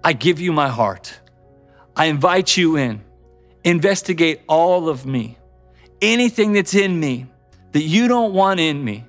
I 0.03 0.14
give 0.14 0.40
you 0.40 0.50
my 0.50 0.68
heart. 0.68 1.20
I 1.94 2.07
invite 2.07 2.57
you 2.57 2.76
in. 2.76 3.03
Investigate 3.64 4.40
all 4.48 4.88
of 4.88 5.05
me. 5.05 5.37
Anything 6.00 6.55
that's 6.55 6.74
in 6.74 6.98
me 6.98 7.26
that 7.72 7.83
you 7.83 8.09
don't 8.09 8.33
want 8.33 8.61
in 8.61 8.83
me, 8.83 9.05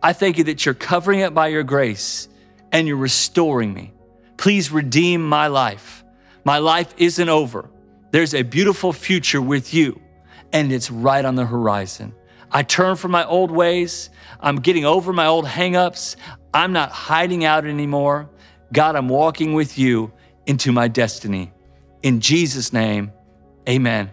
I 0.00 0.12
thank 0.12 0.38
you 0.38 0.44
that 0.44 0.64
you're 0.64 0.72
covering 0.72 1.18
it 1.18 1.34
by 1.34 1.48
your 1.48 1.64
grace 1.64 2.28
and 2.76 2.86
you're 2.86 2.98
restoring 2.98 3.72
me. 3.72 3.90
Please 4.36 4.70
redeem 4.70 5.26
my 5.26 5.46
life. 5.46 6.04
My 6.44 6.58
life 6.58 6.92
isn't 6.98 7.28
over. 7.30 7.70
There's 8.10 8.34
a 8.34 8.42
beautiful 8.42 8.92
future 8.92 9.40
with 9.40 9.72
you, 9.72 9.98
and 10.52 10.70
it's 10.70 10.90
right 10.90 11.24
on 11.24 11.36
the 11.36 11.46
horizon. 11.46 12.14
I 12.52 12.64
turn 12.64 12.96
from 12.96 13.12
my 13.12 13.24
old 13.24 13.50
ways. 13.50 14.10
I'm 14.40 14.56
getting 14.56 14.84
over 14.84 15.14
my 15.14 15.24
old 15.24 15.46
hangups. 15.46 16.16
I'm 16.52 16.74
not 16.74 16.90
hiding 16.90 17.46
out 17.46 17.64
anymore. 17.64 18.28
God, 18.74 18.94
I'm 18.94 19.08
walking 19.08 19.54
with 19.54 19.78
you 19.78 20.12
into 20.44 20.70
my 20.70 20.86
destiny. 20.86 21.54
In 22.02 22.20
Jesus' 22.20 22.74
name, 22.74 23.10
amen. 23.66 24.10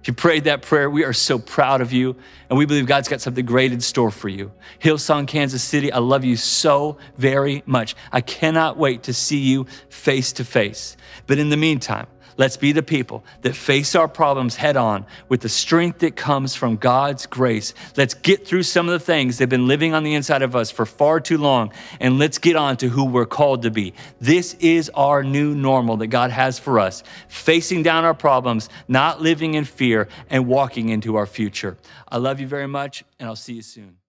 If 0.00 0.08
you 0.08 0.14
prayed 0.14 0.44
that 0.44 0.62
prayer, 0.62 0.88
we 0.88 1.04
are 1.04 1.12
so 1.12 1.38
proud 1.38 1.82
of 1.82 1.92
you, 1.92 2.16
and 2.48 2.58
we 2.58 2.64
believe 2.64 2.86
God's 2.86 3.08
got 3.08 3.20
something 3.20 3.44
great 3.44 3.70
in 3.70 3.80
store 3.80 4.10
for 4.10 4.30
you. 4.30 4.50
Hillsong, 4.82 5.26
Kansas 5.26 5.62
City, 5.62 5.92
I 5.92 5.98
love 5.98 6.24
you 6.24 6.36
so 6.36 6.96
very 7.18 7.62
much. 7.66 7.94
I 8.10 8.22
cannot 8.22 8.78
wait 8.78 9.02
to 9.04 9.12
see 9.12 9.38
you 9.38 9.66
face 9.90 10.32
to 10.32 10.44
face. 10.44 10.96
But 11.26 11.38
in 11.38 11.50
the 11.50 11.58
meantime, 11.58 12.06
Let's 12.40 12.56
be 12.56 12.72
the 12.72 12.82
people 12.82 13.22
that 13.42 13.54
face 13.54 13.94
our 13.94 14.08
problems 14.08 14.56
head 14.56 14.74
on 14.74 15.04
with 15.28 15.42
the 15.42 15.48
strength 15.50 15.98
that 15.98 16.16
comes 16.16 16.54
from 16.54 16.76
God's 16.76 17.26
grace. 17.26 17.74
Let's 17.98 18.14
get 18.14 18.46
through 18.46 18.62
some 18.62 18.88
of 18.88 18.92
the 18.94 18.98
things 18.98 19.36
that 19.36 19.42
have 19.42 19.50
been 19.50 19.66
living 19.66 19.92
on 19.92 20.04
the 20.04 20.14
inside 20.14 20.40
of 20.40 20.56
us 20.56 20.70
for 20.70 20.86
far 20.86 21.20
too 21.20 21.36
long, 21.36 21.70
and 22.00 22.18
let's 22.18 22.38
get 22.38 22.56
on 22.56 22.78
to 22.78 22.88
who 22.88 23.04
we're 23.04 23.26
called 23.26 23.60
to 23.64 23.70
be. 23.70 23.92
This 24.22 24.54
is 24.54 24.88
our 24.94 25.22
new 25.22 25.54
normal 25.54 25.98
that 25.98 26.06
God 26.06 26.30
has 26.30 26.58
for 26.58 26.80
us, 26.80 27.02
facing 27.28 27.82
down 27.82 28.06
our 28.06 28.14
problems, 28.14 28.70
not 28.88 29.20
living 29.20 29.52
in 29.52 29.66
fear, 29.66 30.08
and 30.30 30.46
walking 30.46 30.88
into 30.88 31.16
our 31.16 31.26
future. 31.26 31.76
I 32.08 32.16
love 32.16 32.40
you 32.40 32.46
very 32.46 32.66
much, 32.66 33.04
and 33.18 33.28
I'll 33.28 33.36
see 33.36 33.52
you 33.52 33.62
soon. 33.62 33.99